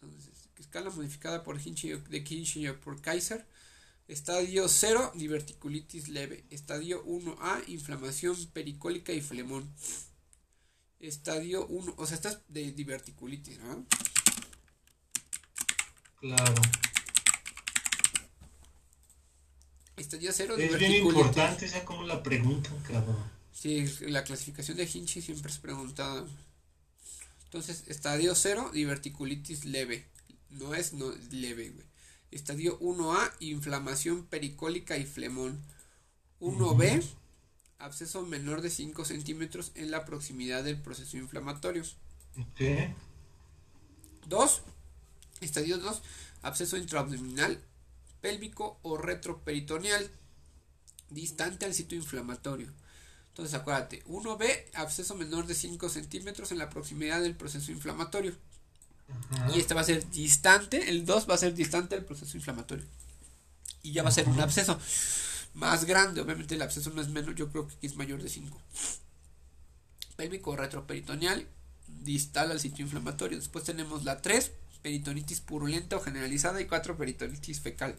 Entonces, 0.02 0.34
escala 0.60 0.90
modificada 0.92 1.44
por 1.44 1.60
Hinchey 1.62 1.94
o- 1.94 2.00
de 2.00 2.20
Hinchey 2.20 2.68
o 2.70 2.80
por 2.82 3.02
Kaiser. 3.02 3.46
Estadio 4.12 4.68
0, 4.68 5.14
diverticulitis 5.16 6.10
leve. 6.10 6.44
Estadio 6.50 7.02
1A, 7.06 7.64
inflamación 7.68 8.36
pericólica 8.48 9.14
y 9.14 9.22
flemón. 9.22 9.74
Estadio 11.00 11.66
1, 11.68 11.94
o 11.98 12.06
sea, 12.06 12.16
esta 12.16 12.30
es 12.32 12.40
de 12.50 12.74
diverticulitis, 12.74 13.60
¿no? 13.60 13.86
Claro. 16.20 16.62
Estadio 19.96 20.32
0, 20.34 20.56
Es 20.56 20.58
bien 20.58 20.70
diverticulitis. 20.92 21.08
importante 21.08 21.66
esa 21.68 21.86
como 21.86 22.04
la 22.04 22.22
pregunta, 22.22 22.70
cabrón. 22.86 23.32
Sí, 23.54 23.86
la 24.02 24.26
clasificación 24.26 24.76
de 24.76 24.90
Hinchey 24.94 25.22
siempre 25.22 25.50
es 25.50 25.58
preguntada. 25.58 26.28
Entonces, 27.46 27.86
estadio 27.88 28.36
0, 28.36 28.72
diverticulitis 28.74 29.64
leve. 29.64 30.06
No 30.50 30.76
es 30.76 30.92
no 30.92 31.14
es 31.14 31.32
leve, 31.32 31.70
güey. 31.70 31.91
Estadio 32.32 32.80
1A, 32.80 33.32
inflamación 33.40 34.26
pericólica 34.26 34.98
y 34.98 35.06
flemón. 35.06 35.62
1B, 36.40 37.04
absceso 37.78 38.26
menor 38.26 38.62
de 38.62 38.70
5 38.70 39.06
centímetros 39.06 39.72
en 39.76 39.92
la 39.92 40.06
proximidad 40.06 40.64
del 40.64 40.82
proceso 40.82 41.18
inflamatorio. 41.18 41.84
Ok. 42.40 42.96
2. 44.28 44.62
Estadio 45.42 45.78
2. 45.78 46.02
Absceso 46.42 46.78
intraabdominal, 46.78 47.62
pélvico 48.22 48.80
o 48.82 48.98
retroperitoneal. 48.98 50.10
Distante 51.10 51.66
al 51.66 51.74
sitio 51.74 51.98
inflamatorio. 51.98 52.72
Entonces 53.30 53.54
acuérdate. 53.54 54.04
1B. 54.06 54.72
Absceso 54.74 55.16
menor 55.16 55.48
de 55.48 55.54
5 55.54 55.90
centímetros 55.90 56.52
en 56.52 56.58
la 56.60 56.70
proximidad 56.70 57.22
del 57.22 57.36
proceso 57.36 57.72
inflamatorio. 57.72 58.36
Ajá. 59.10 59.52
Y 59.56 59.60
este 59.60 59.74
va 59.74 59.82
a 59.82 59.86
ser 59.86 60.10
distante. 60.10 60.90
El 60.90 61.06
2 61.06 61.30
va 61.30 61.36
a 61.36 61.38
ser 61.38 61.54
distante 61.54 61.96
del 61.96 62.06
proceso 62.06 62.38
inflamatorio. 62.38 62.86
Y 63.84 63.94
ya 63.94 64.04
va 64.04 64.10
a 64.10 64.14
ser 64.14 64.28
un 64.28 64.40
absceso 64.40 64.80
más 65.54 65.86
grande. 65.86 66.22
Obviamente 66.22 66.56
el 66.56 66.62
absceso 66.62 66.90
no 66.92 67.02
es 67.02 67.10
menos. 67.10 67.36
Yo 67.36 67.50
creo 67.50 67.68
que 67.68 67.76
aquí 67.76 67.88
es 67.88 67.96
mayor 67.96 68.22
de 68.22 68.30
5. 68.30 68.62
Pélvico 70.16 70.56
retroperitoneal. 70.56 71.48
Distal 71.88 72.52
al 72.52 72.60
sitio 72.60 72.86
inflamatorio. 72.86 73.38
Después 73.38 73.64
tenemos 73.64 74.04
la 74.04 74.22
3. 74.22 74.52
Peritonitis 74.82 75.42
purulenta 75.42 75.98
o 75.98 76.02
generalizada. 76.02 76.62
Y 76.62 76.68
4. 76.68 76.98
Peritonitis 76.98 77.60
fecal. 77.60 77.98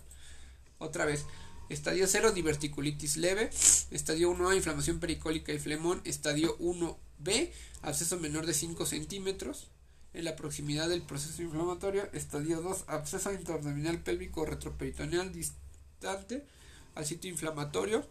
Otra 0.78 1.04
vez. 1.04 1.26
Estadio 1.68 2.06
0, 2.06 2.32
diverticulitis 2.32 3.16
leve. 3.16 3.50
Estadio 3.90 4.30
1A, 4.32 4.56
inflamación 4.56 5.00
pericólica 5.00 5.52
y 5.52 5.58
flemón. 5.58 6.02
Estadio 6.04 6.58
1B, 6.58 7.50
absceso 7.80 8.18
menor 8.18 8.44
de 8.46 8.52
5 8.52 8.84
centímetros 8.84 9.68
en 10.14 10.24
la 10.24 10.36
proximidad 10.36 10.88
del 10.88 11.02
proceso 11.02 11.42
inflamatorio. 11.42 12.08
Estadio 12.12 12.60
2, 12.60 12.84
absceso 12.86 13.32
interabdominal 13.32 13.98
pélvico 14.00 14.44
retroperitoneal 14.44 15.32
distante 15.32 16.46
al 16.94 17.06
sitio 17.06 17.30
inflamatorio. 17.30 18.06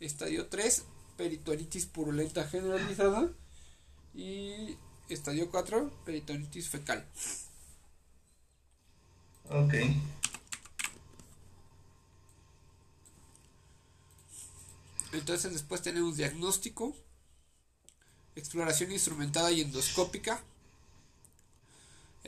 Estadio 0.00 0.46
3, 0.48 0.84
peritonitis 1.16 1.86
purulenta 1.86 2.46
generalizada. 2.46 3.30
Y 4.14 4.76
estadio 5.08 5.50
4, 5.50 5.90
peritonitis 6.04 6.68
fecal. 6.68 7.04
Ok. 9.48 9.74
Entonces 15.12 15.52
después 15.52 15.80
tenemos 15.82 16.16
diagnóstico, 16.16 16.94
exploración 18.34 18.92
instrumentada 18.92 19.50
y 19.52 19.62
endoscópica. 19.62 20.42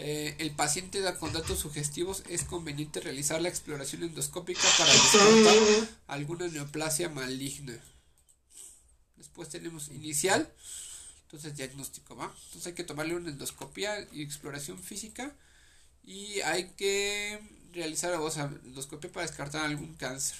Eh, 0.00 0.36
el 0.38 0.52
paciente 0.52 1.00
da- 1.00 1.18
con 1.18 1.32
datos 1.32 1.58
sugestivos 1.58 2.22
es 2.28 2.44
conveniente 2.44 3.00
realizar 3.00 3.40
la 3.42 3.48
exploración 3.48 4.04
endoscópica 4.04 4.60
para 4.78 4.92
descartar 4.92 5.88
alguna 6.06 6.46
neoplasia 6.48 7.08
maligna. 7.08 7.76
Después 9.16 9.48
tenemos 9.48 9.88
inicial, 9.88 10.48
entonces 11.24 11.56
diagnóstico, 11.56 12.14
¿va? 12.16 12.32
Entonces 12.46 12.66
hay 12.68 12.74
que 12.74 12.84
tomarle 12.84 13.16
una 13.16 13.30
endoscopia 13.30 14.06
y 14.12 14.22
exploración 14.22 14.78
física 14.82 15.34
y 16.04 16.40
hay 16.42 16.70
que 16.76 17.40
realizar 17.72 18.12
o 18.14 18.30
sea, 18.30 18.44
endoscopia 18.64 19.10
para 19.12 19.26
descartar 19.26 19.64
algún 19.64 19.94
cáncer. 19.94 20.36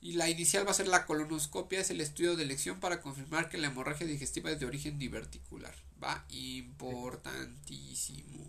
Y 0.00 0.12
la 0.14 0.28
inicial 0.30 0.66
va 0.66 0.70
a 0.72 0.74
ser 0.74 0.86
la 0.88 1.04
colonoscopia, 1.06 1.80
es 1.80 1.90
el 1.90 2.00
estudio 2.00 2.36
de 2.36 2.42
elección 2.44 2.78
para 2.80 3.00
confirmar 3.02 3.48
que 3.50 3.58
la 3.58 3.66
hemorragia 3.68 4.06
digestiva 4.06 4.50
es 4.52 4.60
de 4.60 4.66
origen 4.66 4.98
diverticular. 4.98 5.74
Va 6.02 6.24
importantísimo. 6.30 8.44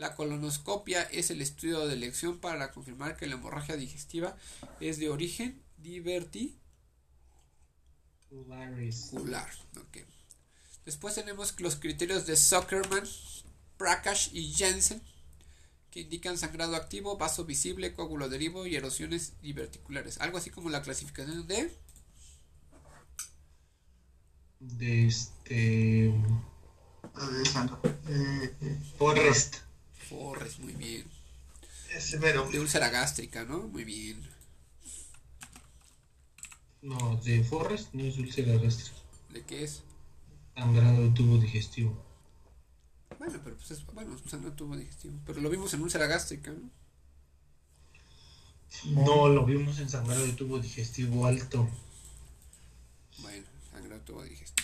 La 0.00 0.14
colonoscopia 0.14 1.02
es 1.02 1.30
el 1.30 1.42
estudio 1.42 1.86
de 1.86 1.92
elección 1.92 2.38
para 2.38 2.72
confirmar 2.72 3.18
que 3.18 3.26
la 3.26 3.34
hemorragia 3.34 3.76
digestiva 3.76 4.34
es 4.80 4.98
de 4.98 5.10
origen 5.10 5.62
diverticular. 5.76 6.56
Después 10.86 11.14
tenemos 11.14 11.60
los 11.60 11.76
criterios 11.76 12.24
de 12.24 12.36
Zuckerman, 12.38 13.04
Prakash 13.76 14.30
y 14.32 14.50
Jensen 14.54 15.02
que 15.90 16.00
indican 16.00 16.38
sangrado 16.38 16.76
activo, 16.76 17.18
vaso 17.18 17.44
visible, 17.44 17.92
coágulo 17.92 18.30
derivo 18.30 18.64
y 18.64 18.76
erosiones 18.76 19.34
diverticulares. 19.42 20.18
Algo 20.22 20.38
así 20.38 20.48
como 20.48 20.70
la 20.70 20.80
clasificación 20.80 21.46
de 21.46 21.76
De 24.60 25.06
este. 25.06 26.14
A 27.12 27.26
ver. 27.26 27.46
Eh, 28.08 28.54
eh, 28.62 28.78
Forrest. 28.96 29.56
Forres, 30.10 30.58
muy 30.58 30.72
bien. 30.72 31.06
ese 31.94 32.18
mero. 32.18 32.50
De 32.50 32.58
úlcera 32.58 32.88
gástrica, 32.90 33.44
¿no? 33.44 33.60
Muy 33.68 33.84
bien. 33.84 34.20
No, 36.82 37.16
de 37.22 37.44
Forrest 37.44 37.94
no 37.94 38.02
es 38.02 38.18
úlcera 38.18 38.56
gástrica. 38.56 38.98
¿De 39.28 39.44
qué 39.44 39.62
es? 39.62 39.82
Sangrado 40.56 41.02
del 41.02 41.14
tubo 41.14 41.38
digestivo. 41.38 41.96
Bueno, 43.20 43.38
pero 43.44 43.56
pues 43.56 43.70
es, 43.70 43.86
bueno, 43.86 44.16
o 44.24 44.28
sea, 44.28 44.40
no 44.40 44.52
tuvo 44.52 44.76
digestivo. 44.76 45.14
Pero 45.26 45.40
lo 45.40 45.48
vimos 45.48 45.72
en 45.74 45.82
úlcera 45.82 46.06
gástrica, 46.06 46.50
¿no? 46.50 46.70
No, 48.86 49.28
lo 49.28 49.44
vimos 49.44 49.78
en 49.78 49.88
sangrado 49.88 50.22
del 50.22 50.34
tubo 50.34 50.58
digestivo 50.58 51.26
alto. 51.26 51.68
Bueno, 53.18 53.46
sangrado 53.70 54.00
tuvo 54.02 54.24
digestivo. 54.24 54.59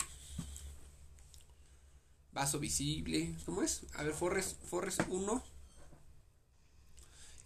Vaso 2.37 2.59
visible, 2.59 3.35
¿cómo 3.47 3.63
es? 3.63 3.87
A 3.95 4.03
ver, 4.03 4.13
Forres, 4.13 4.57
Forres 4.69 4.99
1. 5.09 5.43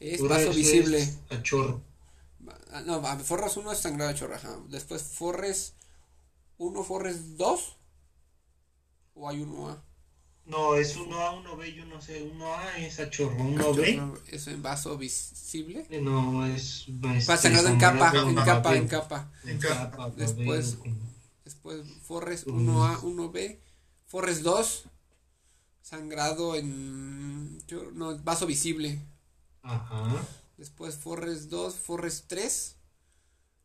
Es 0.01 0.21
vaso 0.29 0.51
visible. 0.53 0.99
es 0.99 1.19
A 1.31 1.41
chorro. 1.45 1.81
Ah, 2.73 2.81
No, 2.85 2.95
a- 2.97 3.17
Forres 3.21 3.57
1 3.57 3.71
es 3.71 3.79
sangrado 3.79 4.11
de 4.13 4.19
chorro, 4.19 4.35
ajá. 4.35 4.59
Después 4.69 5.03
Forres 5.03 5.75
1, 6.59 6.83
Forres 6.83 7.37
2. 7.37 7.77
¿O 9.15 9.29
hay 9.29 9.41
1A? 9.43 9.81
No, 10.47 10.75
es 10.75 10.97
1A, 10.97 11.35
1B 11.41 11.69
y 11.69 11.79
1C. 11.83 12.23
1A 12.25 12.79
es 12.79 12.99
a 12.99 13.09
chorro. 13.11 13.37
1B. 13.39 14.19
Eso 14.27 14.51
en 14.51 14.61
vaso 14.61 14.99
visible. 14.99 15.87
eh, 15.89 16.01
No, 16.01 16.45
es. 16.47 16.87
Va 17.29 17.37
sangrado 17.37 17.69
en 17.69 17.79
capa, 17.79 18.13
en 18.29 18.35
capa, 18.35 18.77
en 18.77 18.89
capa. 18.89 19.31
En 19.45 19.59
capa. 19.61 20.11
Después- 20.17 20.79
Después 21.45 21.87
Forres 22.03 22.45
1A, 22.49 22.99
1B. 23.03 23.61
Forres 24.11 24.43
2. 24.43 24.85
Sangrado 25.83 26.57
en. 26.57 27.59
No, 27.95 28.19
vaso 28.19 28.45
visible. 28.45 28.99
Ajá. 29.63 30.27
Después 30.59 30.97
Forres 30.97 31.49
2, 31.49 31.77
Forres 31.77 32.25
3. 32.27 32.75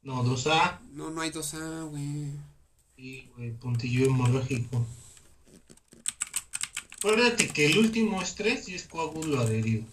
No, 0.03 0.23
2A. 0.23 0.81
No, 0.91 1.09
no 1.09 1.21
hay 1.21 1.31
2A, 1.31 1.89
güey. 1.89 2.29
Y, 2.95 3.25
güey, 3.35 3.53
puntillo 3.53 4.05
hemorrágico. 4.05 4.85
Acuérdate 6.99 7.49
que 7.49 7.65
el 7.65 7.79
último 7.79 8.21
es 8.21 8.35
3 8.35 8.69
y 8.69 8.75
es 8.75 8.83
coágulo 8.83 9.41
adherido. 9.41 9.83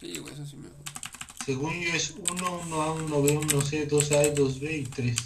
Sí, 0.00 0.16
güey, 0.18 0.32
eso 0.32 0.46
sí 0.46 0.54
me 0.56 0.68
acuerdo. 0.68 0.92
Según 1.44 1.80
yo 1.80 1.92
es 1.92 2.10
1, 2.10 2.62
1A, 2.62 3.08
1B, 3.08 3.48
1C, 3.48 3.88
2A, 3.88 4.32
2B 4.32 4.78
y 4.78 4.84
3. 4.84 5.16
Yo 5.16 5.22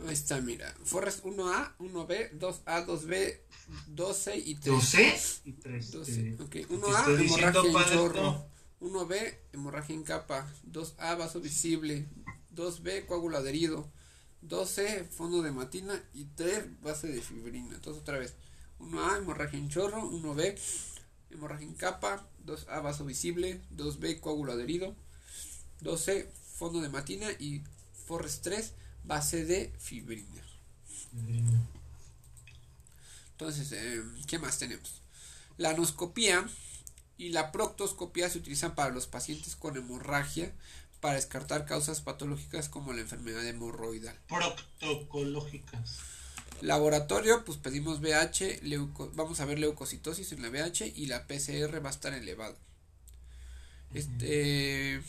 Ahí 0.06 0.12
está, 0.12 0.42
mira. 0.42 0.74
Forres 0.84 1.22
1A, 1.24 1.74
1B, 1.78 2.38
2A, 2.38 2.84
2B, 2.84 3.38
12 3.86 4.36
y 4.36 4.54
3. 4.56 4.64
12 4.66 5.40
y 5.46 5.52
3. 5.52 5.90
12. 5.90 6.36
Ok, 6.40 6.50
te 6.50 6.68
1A, 6.68 6.98
estoy 6.98 7.16
diciendo, 7.16 7.60
hemorragia 7.60 7.62
en 7.62 7.72
padre, 7.72 7.94
chorro. 7.94 8.22
no. 8.22 8.54
1B, 8.80 9.38
hemorragia 9.54 9.94
en 9.94 10.02
capa. 10.02 10.52
2A, 10.70 11.16
vaso 11.16 11.40
visible. 11.40 12.06
2B, 12.54 13.06
coágulo 13.06 13.38
adherido. 13.38 13.90
12, 14.42 15.04
fondo 15.04 15.40
de 15.40 15.50
matina. 15.50 16.04
Y 16.12 16.26
3, 16.36 16.82
base 16.82 17.06
de 17.06 17.22
fibrina. 17.22 17.74
Entonces, 17.74 18.02
otra 18.02 18.18
vez. 18.18 18.34
1A, 18.80 19.16
hemorragia 19.16 19.58
en 19.58 19.70
chorro. 19.70 20.02
1B, 20.10 20.58
hemorragia 21.30 21.66
en 21.66 21.74
capa. 21.74 22.28
2A, 22.44 22.82
vaso 22.82 23.06
visible. 23.06 23.62
2B, 23.74 24.20
coágulo 24.20 24.52
adherido. 24.52 24.94
12, 25.80 26.30
fondo 26.58 26.82
de 26.82 26.90
matina. 26.90 27.30
Y 27.38 27.62
Forres 28.06 28.40
3, 28.42 28.72
base 29.04 29.44
de 29.44 29.72
fibrina. 29.78 30.42
Entonces, 33.32 33.72
eh, 33.72 34.02
¿qué 34.26 34.38
más 34.38 34.58
tenemos? 34.58 35.02
La 35.56 35.70
anoscopía 35.70 36.48
y 37.16 37.30
la 37.30 37.52
proctoscopía 37.52 38.28
se 38.28 38.38
utilizan 38.38 38.74
para 38.74 38.90
los 38.90 39.06
pacientes 39.06 39.56
con 39.56 39.76
hemorragia 39.76 40.52
para 41.00 41.14
descartar 41.16 41.66
causas 41.66 42.00
patológicas 42.00 42.68
como 42.68 42.92
la 42.92 43.00
enfermedad 43.02 43.46
hemorroidal. 43.46 44.18
Proctocológicas. 44.28 45.98
Laboratorio, 46.62 47.44
pues 47.44 47.58
pedimos 47.58 48.00
VH, 48.00 48.62
leuco- 48.62 49.10
vamos 49.14 49.40
a 49.40 49.44
ver 49.44 49.58
leucocitosis 49.58 50.32
en 50.32 50.40
la 50.42 50.48
VH 50.48 50.86
y 50.96 51.06
la 51.06 51.26
PCR 51.26 51.80
va 51.84 51.88
a 51.90 51.92
estar 51.92 52.14
elevada. 52.14 52.56
Este, 53.92 55.02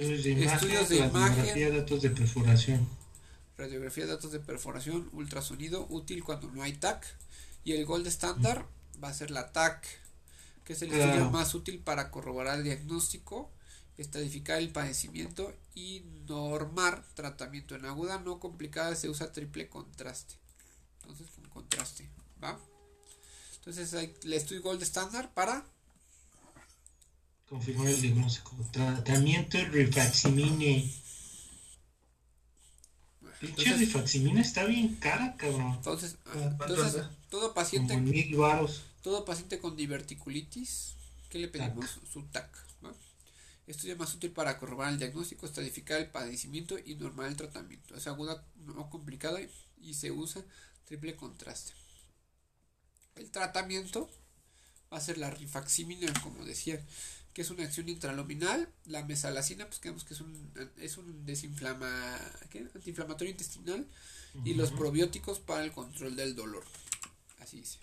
Estudios 0.00 0.24
de 0.24 0.30
imagen, 0.30 0.54
Estudios 0.54 0.88
de 0.88 0.96
imagen. 0.96 1.76
datos 1.76 2.02
de 2.02 2.10
perforación. 2.10 2.88
radiografía, 3.58 4.06
datos 4.06 4.32
de 4.32 4.40
perforación, 4.40 5.10
ultrasonido, 5.12 5.86
útil 5.90 6.24
cuando 6.24 6.50
no 6.50 6.62
hay 6.62 6.72
TAC. 6.72 7.04
Y 7.64 7.72
el 7.72 7.84
gold 7.84 8.06
estándar 8.06 8.64
va 9.02 9.08
a 9.08 9.14
ser 9.14 9.30
la 9.30 9.52
TAC, 9.52 9.84
que 10.64 10.72
es 10.72 10.80
el 10.80 10.88
Claro. 10.88 11.04
estudio 11.12 11.30
más 11.30 11.54
útil 11.54 11.78
para 11.80 12.10
corroborar 12.10 12.56
el 12.56 12.64
diagnóstico, 12.64 13.50
estadificar 13.98 14.58
el 14.58 14.70
padecimiento 14.70 15.54
y 15.74 16.02
normar 16.26 17.04
tratamiento. 17.12 17.74
En 17.74 17.84
aguda 17.84 18.18
no 18.18 18.40
complicada 18.40 18.96
se 18.96 19.10
usa 19.10 19.30
triple 19.32 19.68
contraste. 19.68 20.36
Entonces, 21.02 21.26
con 21.34 21.44
contraste, 21.50 22.08
¿va? 22.42 22.58
Entonces, 23.56 23.92
el 23.92 24.32
estudio 24.32 24.62
gold 24.62 24.80
estándar 24.82 25.34
para 25.34 25.66
Confirmar 27.50 27.88
el 27.88 28.00
diagnóstico. 28.00 28.54
Tratamiento 28.70 29.58
rifaximine. 29.72 30.88
Pinche 33.40 33.76
rifaximina 33.76 34.40
está 34.40 34.66
bien 34.66 34.94
cara, 34.94 35.34
cabrón. 35.36 35.72
Entonces, 35.74 36.16
ah, 36.26 36.54
¿Cuánto 36.56 36.66
entonces 36.76 37.06
todo 37.28 37.40
Como 37.40 37.54
paciente 37.54 37.96
mil 37.96 38.36
varos. 38.36 38.84
Todo 39.02 39.24
paciente 39.24 39.58
con 39.58 39.76
diverticulitis, 39.76 40.94
¿qué 41.28 41.40
le 41.40 41.48
pedimos? 41.48 41.98
Su 42.12 42.22
TAC. 42.22 42.48
¿va? 42.84 42.94
Estudio 43.66 43.96
más 43.96 44.14
útil 44.14 44.30
para 44.30 44.56
corroborar 44.56 44.92
el 44.92 45.00
diagnóstico, 45.00 45.44
estadificar 45.44 46.00
el 46.00 46.06
padecimiento 46.06 46.78
y 46.78 46.94
normar 46.94 47.26
el 47.26 47.36
tratamiento. 47.36 47.96
Es 47.96 48.06
aguda, 48.06 48.46
no 48.58 48.88
complicada 48.90 49.40
y 49.76 49.94
se 49.94 50.12
usa 50.12 50.44
triple 50.84 51.16
contraste. 51.16 51.72
El 53.16 53.32
tratamiento 53.32 54.08
va 54.92 54.98
a 54.98 55.00
ser 55.00 55.18
la 55.18 55.30
rifaximina, 55.30 56.12
como 56.22 56.44
decía, 56.44 56.80
que 57.32 57.42
es 57.42 57.50
una 57.50 57.64
acción 57.64 57.88
intraluminal. 57.88 58.68
La 58.86 59.04
mesalacina, 59.04 59.66
pues 59.66 59.80
creemos 59.80 60.04
que 60.04 60.14
es 60.14 60.20
un, 60.20 60.52
es 60.78 60.96
un 60.96 61.24
desinflama, 61.26 62.18
¿qué? 62.50 62.66
antiinflamatorio 62.74 63.30
intestinal. 63.30 63.86
Y 64.44 64.54
los 64.54 64.70
probióticos 64.70 65.40
para 65.40 65.64
el 65.64 65.72
control 65.72 66.14
del 66.14 66.36
dolor. 66.36 66.64
Así 67.40 67.58
dice. 67.58 67.78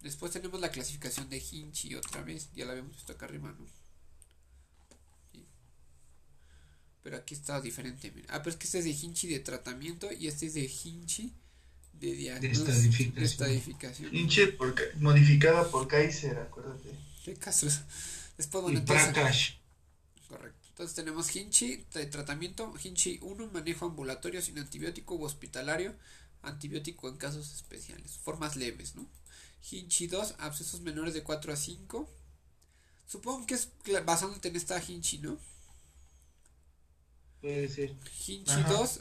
Después 0.00 0.32
tenemos 0.32 0.60
la 0.60 0.70
clasificación 0.70 1.28
de 1.28 1.38
Hinchi 1.38 1.94
otra 1.94 2.22
vez. 2.22 2.48
Ya 2.54 2.64
la 2.64 2.72
habíamos 2.72 2.94
visto 2.94 3.12
acá 3.12 3.26
arriba, 3.26 3.52
¿no? 3.52 3.66
Sí. 5.30 5.46
Pero 7.02 7.16
aquí 7.18 7.34
está 7.34 7.60
diferente. 7.60 8.10
Mira. 8.10 8.28
Ah, 8.30 8.38
pero 8.38 8.50
es 8.50 8.56
que 8.56 8.64
este 8.64 8.78
es 8.78 8.84
de 8.84 8.90
Hinchi 8.90 9.28
de 9.28 9.40
tratamiento 9.40 10.10
y 10.12 10.28
este 10.28 10.46
es 10.46 10.54
de 10.54 10.62
Hinchi 10.62 11.34
de 11.92 12.12
diagnóstico. 12.14 12.64
De 12.64 12.72
estadificación. 12.72 13.14
De 13.14 13.24
estadificación. 13.24 14.16
Hinche 14.16 14.48
por, 14.48 14.74
modificada 14.96 15.70
por 15.70 15.86
Kaiser, 15.86 16.38
acuérdate. 16.38 16.90
¿Qué 17.24 17.34
casos? 17.34 17.80
Después, 18.36 18.62
bueno, 18.62 18.78
Y 18.78 18.80
entonces. 18.80 19.08
Prakash. 19.12 19.54
Correcto. 20.28 20.68
Entonces 20.70 20.94
tenemos 20.96 21.34
Hinchi 21.34 21.84
de 21.92 22.06
tratamiento. 22.06 22.72
Hinchi 22.82 23.18
1, 23.22 23.48
manejo 23.52 23.86
ambulatorio 23.86 24.40
sin 24.40 24.58
antibiótico 24.58 25.14
u 25.14 25.24
hospitalario. 25.24 25.94
Antibiótico 26.42 27.08
en 27.08 27.16
casos 27.16 27.52
especiales. 27.54 28.18
Formas 28.18 28.56
leves, 28.56 28.94
¿no? 28.96 29.06
Hinchi 29.70 30.06
2, 30.08 30.36
abscesos 30.38 30.80
menores 30.80 31.14
de 31.14 31.22
4 31.22 31.52
a 31.52 31.56
5. 31.56 32.08
Supongo 33.06 33.46
que 33.46 33.54
es 33.54 33.68
basándote 34.04 34.48
en 34.48 34.56
esta 34.56 34.82
Hinchi, 34.82 35.18
¿no? 35.18 35.38
Puede 37.40 37.68
ser. 37.68 37.94
Hinchi 38.26 38.50
Ajá. 38.52 38.68
2, 38.72 39.00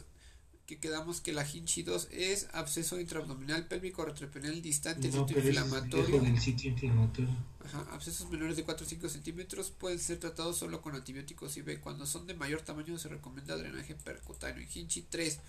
que 0.66 0.80
quedamos 0.80 1.20
que 1.22 1.34
la 1.34 1.46
Hinchi 1.46 1.84
2 1.84 2.08
es 2.12 2.48
absceso 2.54 3.00
intraabdominal 3.00 3.68
pélvico 3.68 4.06
retropeneal 4.06 4.62
distante, 4.62 5.10
No, 5.10 5.28
sitio 5.28 5.44
inflamatorio. 5.46 6.22
del 6.22 6.40
sitio 6.40 6.72
inflamatorio. 6.72 7.36
Ajá, 7.66 7.86
abscesos 7.92 8.30
menores 8.30 8.56
de 8.56 8.64
4 8.64 8.86
o 8.86 8.90
5 8.90 9.10
centímetros 9.10 9.70
pueden 9.72 10.00
ser 10.00 10.20
tratados 10.20 10.58
solo 10.58 10.82
con 10.82 10.96
antibióticos 10.96 11.58
IV. 11.58 11.80
Cuando 11.82 12.06
son 12.06 12.26
de 12.26 12.34
mayor 12.36 12.62
tamaño 12.62 12.98
se 12.98 13.10
recomienda 13.10 13.58
drenaje 13.58 13.96
percutáneo. 13.96 14.64
En 14.64 14.70
Hinchi 14.74 15.02
3 15.04 15.40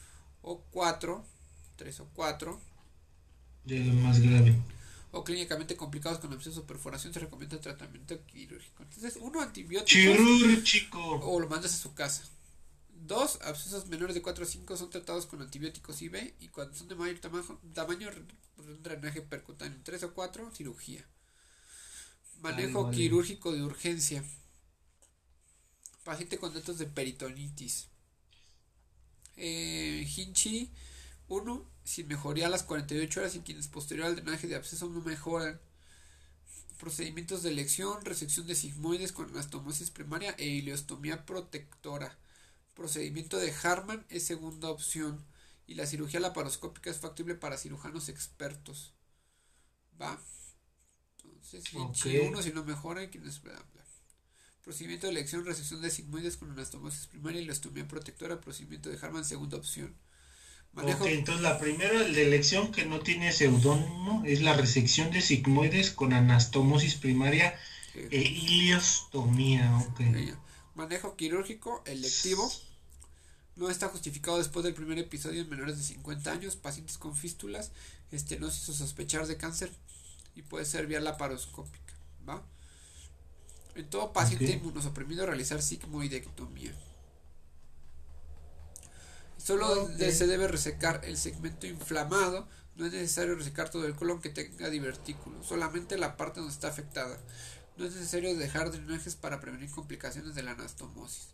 o 0.42 0.60
4, 0.72 1.24
3 1.76 2.00
o 2.00 2.06
4, 2.14 2.60
Ya 3.64 3.78
lo 3.78 3.92
más 3.94 4.20
grave. 4.20 4.56
o 5.12 5.22
clínicamente 5.22 5.76
complicados 5.76 6.18
con 6.18 6.32
absceso 6.32 6.60
o 6.60 6.66
perforación 6.66 7.12
se 7.14 7.20
recomienda 7.20 7.60
tratamiento 7.60 8.18
quirúrgico. 8.26 8.82
Entonces, 8.82 9.16
uno 9.20 9.40
antibióticos 9.40 9.88
Chirúrgico. 9.92 11.00
o 11.00 11.38
lo 11.38 11.48
mandas 11.48 11.74
a 11.74 11.76
su 11.76 11.94
casa. 11.94 12.24
Dos, 13.04 13.40
abscesos 13.42 13.88
menores 13.88 14.14
de 14.14 14.22
4 14.22 14.44
o 14.44 14.46
5 14.46 14.76
son 14.76 14.90
tratados 14.90 15.26
con 15.26 15.42
antibióticos 15.42 16.00
IV 16.00 16.34
y 16.38 16.48
cuando 16.48 16.76
son 16.76 16.86
de 16.86 16.94
mayor 16.94 17.18
tamaño, 17.18 17.60
tamaño 17.74 18.08
un 18.58 18.82
drenaje 18.82 19.22
percutáneo. 19.22 19.80
3 19.82 20.04
o 20.04 20.14
4, 20.14 20.52
cirugía. 20.54 21.04
Manejo 22.40 22.84
Vale, 22.84 22.84
vale. 22.84 22.96
quirúrgico 22.96 23.52
de 23.52 23.62
urgencia. 23.64 24.22
Paciente 26.04 26.38
con 26.38 26.54
datos 26.54 26.78
de 26.78 26.86
peritonitis. 26.86 27.88
Eh, 29.36 30.06
Hinchi 30.16 30.70
1, 31.28 31.66
sin 31.84 32.06
mejoría 32.06 32.46
a 32.46 32.50
las 32.50 32.62
48 32.62 33.20
horas 33.20 33.34
y 33.34 33.40
quienes 33.40 33.66
posterior 33.68 34.06
al 34.06 34.16
drenaje 34.16 34.46
de 34.46 34.54
absceso 34.56 34.88
no 34.88 35.00
mejoran. 35.00 35.60
Procedimientos 36.78 37.42
de 37.42 37.50
elección, 37.50 38.04
resección 38.04 38.46
de 38.46 38.54
sigmoides 38.54 39.12
con 39.12 39.28
anastomosis 39.30 39.90
primaria 39.90 40.34
e 40.38 40.46
ileostomía 40.46 41.26
protectora. 41.26 42.16
Procedimiento 42.74 43.38
de 43.38 43.52
Harman 43.62 44.04
es 44.08 44.24
segunda 44.24 44.68
opción 44.70 45.24
y 45.66 45.74
la 45.74 45.86
cirugía 45.86 46.20
laparoscópica 46.20 46.90
es 46.90 46.98
factible 46.98 47.34
para 47.34 47.58
cirujanos 47.58 48.08
expertos. 48.08 48.94
¿Va? 50.00 50.18
Entonces, 51.16 51.72
Hinchi 51.72 52.18
Ok. 52.18 52.28
1 52.28 52.42
si 52.42 52.52
no 52.52 52.64
mejora, 52.64 53.08
quienes 53.10 53.42
bla, 53.42 53.52
bla. 53.72 53.82
Procedimiento 54.62 55.06
de 55.06 55.12
elección, 55.12 55.44
resección 55.44 55.82
de 55.82 55.90
sigmoides 55.90 56.36
con 56.36 56.50
anastomosis 56.50 57.08
primaria 57.08 57.40
y 57.40 57.44
ileostomía 57.44 57.86
protectora. 57.88 58.40
Procedimiento 58.40 58.90
de 58.90 58.98
Harman, 59.00 59.24
segunda 59.24 59.56
opción. 59.56 59.96
Manejo 60.72 61.04
Ok, 61.04 61.10
entonces 61.10 61.42
la 61.42 61.58
primera 61.58 62.04
de 62.04 62.22
elección 62.22 62.72
que 62.72 62.86
no 62.86 63.00
tiene 63.00 63.32
seudónimo 63.32 64.22
es 64.24 64.40
la 64.40 64.54
resección 64.54 65.10
de 65.10 65.20
sigmoides 65.20 65.90
con 65.90 66.12
anastomosis 66.12 66.94
primaria 66.94 67.58
e 67.94 68.22
iliostomía. 68.22 69.76
Ok. 69.78 70.00
Manejo 70.74 71.16
quirúrgico 71.16 71.82
electivo. 71.86 72.50
No 73.54 73.68
está 73.68 73.88
justificado 73.88 74.38
después 74.38 74.64
del 74.64 74.72
primer 74.72 74.98
episodio 74.98 75.42
en 75.42 75.48
menores 75.50 75.76
de 75.76 75.84
50 75.84 76.32
años, 76.32 76.56
pacientes 76.56 76.96
con 76.96 77.14
fístulas, 77.14 77.70
estenosis 78.10 78.66
o 78.70 78.72
sospechar 78.72 79.26
de 79.26 79.36
cáncer 79.36 79.70
y 80.34 80.40
puede 80.40 80.64
ser 80.64 80.86
vía 80.86 81.00
laparoscópica. 81.00 81.92
¿va? 82.26 82.42
En 83.74 83.90
todo 83.90 84.14
paciente 84.14 84.46
Ok. 84.46 84.62
inmunosuprimido 84.62 85.26
realizar 85.26 85.60
sigmoidectomía. 85.60 86.74
Solo 89.36 89.88
se 89.98 90.26
debe 90.26 90.48
resecar 90.48 91.02
el 91.04 91.18
segmento 91.18 91.66
inflamado. 91.66 92.48
No 92.76 92.86
es 92.86 92.92
necesario 92.92 93.34
resecar 93.34 93.70
todo 93.70 93.86
el 93.86 93.94
colon 93.94 94.22
que 94.22 94.30
tenga 94.30 94.70
divertículo, 94.70 95.42
solamente 95.44 95.98
la 95.98 96.16
parte 96.16 96.40
donde 96.40 96.54
está 96.54 96.68
afectada. 96.68 97.18
No 97.76 97.86
es 97.86 97.94
necesario 97.94 98.36
dejar 98.36 98.70
drenajes 98.70 99.16
para 99.16 99.40
prevenir 99.40 99.70
complicaciones 99.70 100.34
de 100.34 100.42
la 100.42 100.52
anastomosis. 100.52 101.28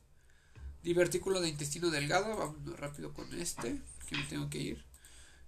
Divertículo 0.82 1.40
de 1.40 1.48
intestino 1.48 1.90
delgado, 1.90 2.36
vamos 2.36 2.78
rápido 2.78 3.12
con 3.12 3.32
este, 3.38 3.80
que 4.08 4.16
me 4.16 4.24
tengo 4.24 4.48
que 4.48 4.58
ir. 4.58 4.84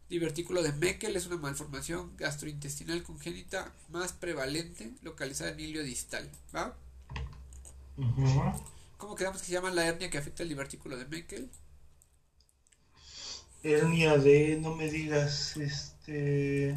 Divertículo 0.09 0.63
de 0.63 0.73
Meckel 0.73 1.15
es 1.15 1.27
una 1.27 1.37
malformación 1.37 2.17
gastrointestinal 2.17 3.05
congénita 3.05 3.73
más 3.89 4.13
prevalente, 4.13 4.93
localizada 5.03 5.53
en 5.53 5.61
ilio 5.61 5.85
distal. 5.85 6.29
¿Va? 6.55 6.77
¿Cómo 8.97 9.15
quedamos 9.15 9.41
que 9.41 9.47
se 9.47 9.53
llama 9.53 9.71
la 9.71 9.87
hernia 9.87 10.11
que 10.11 10.19
afecta 10.19 10.43
el 10.43 10.49
divertículo 10.49 10.97
de 10.97 11.07
Meckel? 11.07 11.49
Hernia 13.63 14.19
de, 14.19 14.59
no 14.61 14.75
me 14.75 14.91
digas, 14.91 15.57
este... 15.57 16.77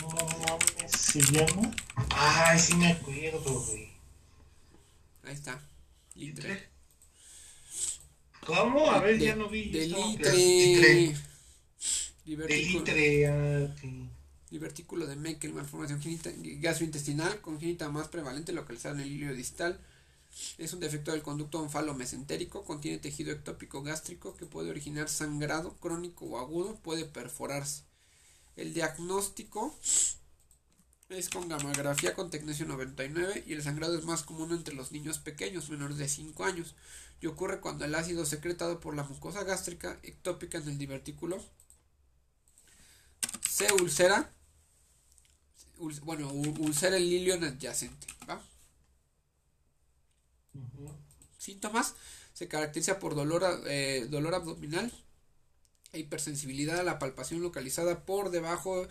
¿Cómo 0.00 0.16
mames 0.46 0.92
se 0.92 1.20
llama? 1.20 1.70
Ay, 2.10 2.58
sí 2.58 2.74
me 2.76 2.88
acuerdo, 2.92 3.60
güey. 3.62 3.88
Ahí 5.24 5.34
está. 5.34 5.60
Litre. 6.14 6.68
¿Cómo? 8.46 8.90
A 8.90 9.00
ver, 9.00 9.18
De- 9.18 9.26
ya 9.26 9.36
no 9.36 9.48
vi. 9.48 9.70
De 9.70 9.86
litre. 9.86 11.14
Litre, 12.24 13.26
ah, 13.26 13.70
ok. 13.72 13.80
divertículo 14.50 15.06
de 15.06 15.16
Meckel, 15.16 15.52
malformación 15.52 16.00
genita- 16.00 16.32
gastrointestinal 16.60 17.40
congénita 17.40 17.88
más 17.90 18.08
prevalente 18.08 18.52
localizada 18.52 18.94
en 18.96 19.00
el 19.02 19.12
ilio 19.12 19.34
distal. 19.34 19.78
Es 20.58 20.72
un 20.72 20.80
defecto 20.80 21.12
del 21.12 21.22
conducto 21.22 21.60
onfalo-mesentérico, 21.60 22.64
contiene 22.64 22.98
tejido 22.98 23.32
ectópico 23.32 23.82
gástrico 23.82 24.36
que 24.36 24.46
puede 24.46 24.70
originar 24.70 25.08
sangrado 25.08 25.74
crónico 25.76 26.26
o 26.26 26.38
agudo, 26.38 26.76
puede 26.76 27.04
perforarse. 27.04 27.82
El 28.58 28.74
diagnóstico 28.74 29.74
es 31.10 31.28
con 31.28 31.48
gamografía 31.48 32.14
con 32.14 32.30
tecnesio 32.30 32.64
99 32.64 33.42
y 33.46 33.52
el 33.52 33.62
sangrado 33.62 33.98
es 33.98 34.04
más 34.04 34.22
común 34.22 34.52
entre 34.52 34.74
los 34.74 34.92
niños 34.92 35.18
pequeños, 35.18 35.68
menores 35.70 35.96
de 35.98 36.08
5 36.08 36.44
años, 36.44 36.76
y 37.20 37.26
ocurre 37.26 37.60
cuando 37.60 37.84
el 37.84 37.94
ácido 37.96 38.24
secretado 38.24 38.80
por 38.80 38.94
la 38.94 39.02
mucosa 39.02 39.42
gástrica 39.44 39.98
ectópica 40.02 40.58
en 40.58 40.68
el 40.68 40.78
divertículo 40.78 41.42
se 43.48 43.72
ulcera, 43.72 44.30
ul- 45.78 46.00
bueno, 46.04 46.30
ulcera 46.32 46.96
el 46.96 47.04
ilio 47.10 47.34
adyacente. 47.34 48.06
Síntomas 51.38 51.94
se 52.34 52.48
caracteriza 52.48 52.98
por 52.98 53.14
dolor, 53.14 53.42
eh, 53.66 54.06
dolor 54.10 54.34
abdominal 54.34 54.92
hipersensibilidad 55.92 56.78
a 56.78 56.82
la 56.82 56.98
palpación 56.98 57.40
localizada 57.40 58.04
por 58.04 58.30
debajo 58.30 58.86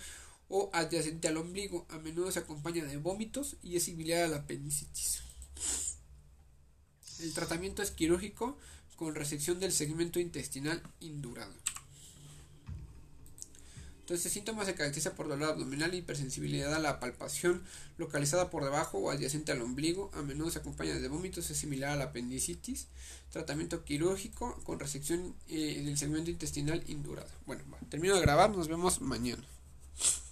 o 0.50 0.70
adyacente 0.74 1.28
al 1.28 1.38
ombligo. 1.38 1.86
A 1.90 2.00
menudo 2.00 2.32
se 2.32 2.40
acompaña 2.40 2.86
de 2.86 2.98
vómitos 2.98 3.58
y 3.62 3.76
es 3.76 3.84
similar 3.84 4.24
a 4.24 4.28
la 4.28 4.38
apendicitis. 4.38 5.22
El 7.20 7.34
tratamiento 7.34 7.82
es 7.82 7.92
quirúrgico 7.92 8.58
con 8.96 9.16
resección 9.16 9.60
del 9.60 9.72
segmento 9.72 10.20
intestinal 10.20 10.82
indurado. 11.00 11.54
Entonces, 14.08 14.32
síntomas 14.32 14.68
se 14.68 14.74
caracteriza 14.74 15.16
por 15.16 15.28
dolor 15.28 15.50
abdominal 15.50 15.94
hipersensibilidad 15.94 16.74
a 16.74 16.80
la 16.80 17.02
palpación 17.02 17.62
localizada 17.98 18.50
por 18.50 18.64
debajo 18.64 19.00
o 19.00 19.12
adyacente 19.12 19.52
al 19.52 19.62
ombligo. 19.62 20.12
A 20.14 20.22
menudo 20.22 20.50
se 20.50 20.60
acompaña 20.60 20.98
de 20.98 21.10
vómitos, 21.10 21.50
es 21.50 21.58
similar 21.58 21.90
a 21.90 21.98
la 21.98 22.06
apendicitis. 22.06 22.88
Tratamiento 23.34 23.84
quirúrgico 23.84 24.58
con 24.64 24.80
resección 24.80 25.36
eh, 25.50 25.82
del 25.84 25.98
segmento 25.98 26.32
intestinal 26.32 26.86
indurado. 26.88 27.28
Bueno, 27.46 27.64
termino 27.90 28.16
de 28.16 28.22
grabar, 28.22 28.50
nos 28.50 28.70
vemos 28.70 29.02
mañana. 29.02 29.44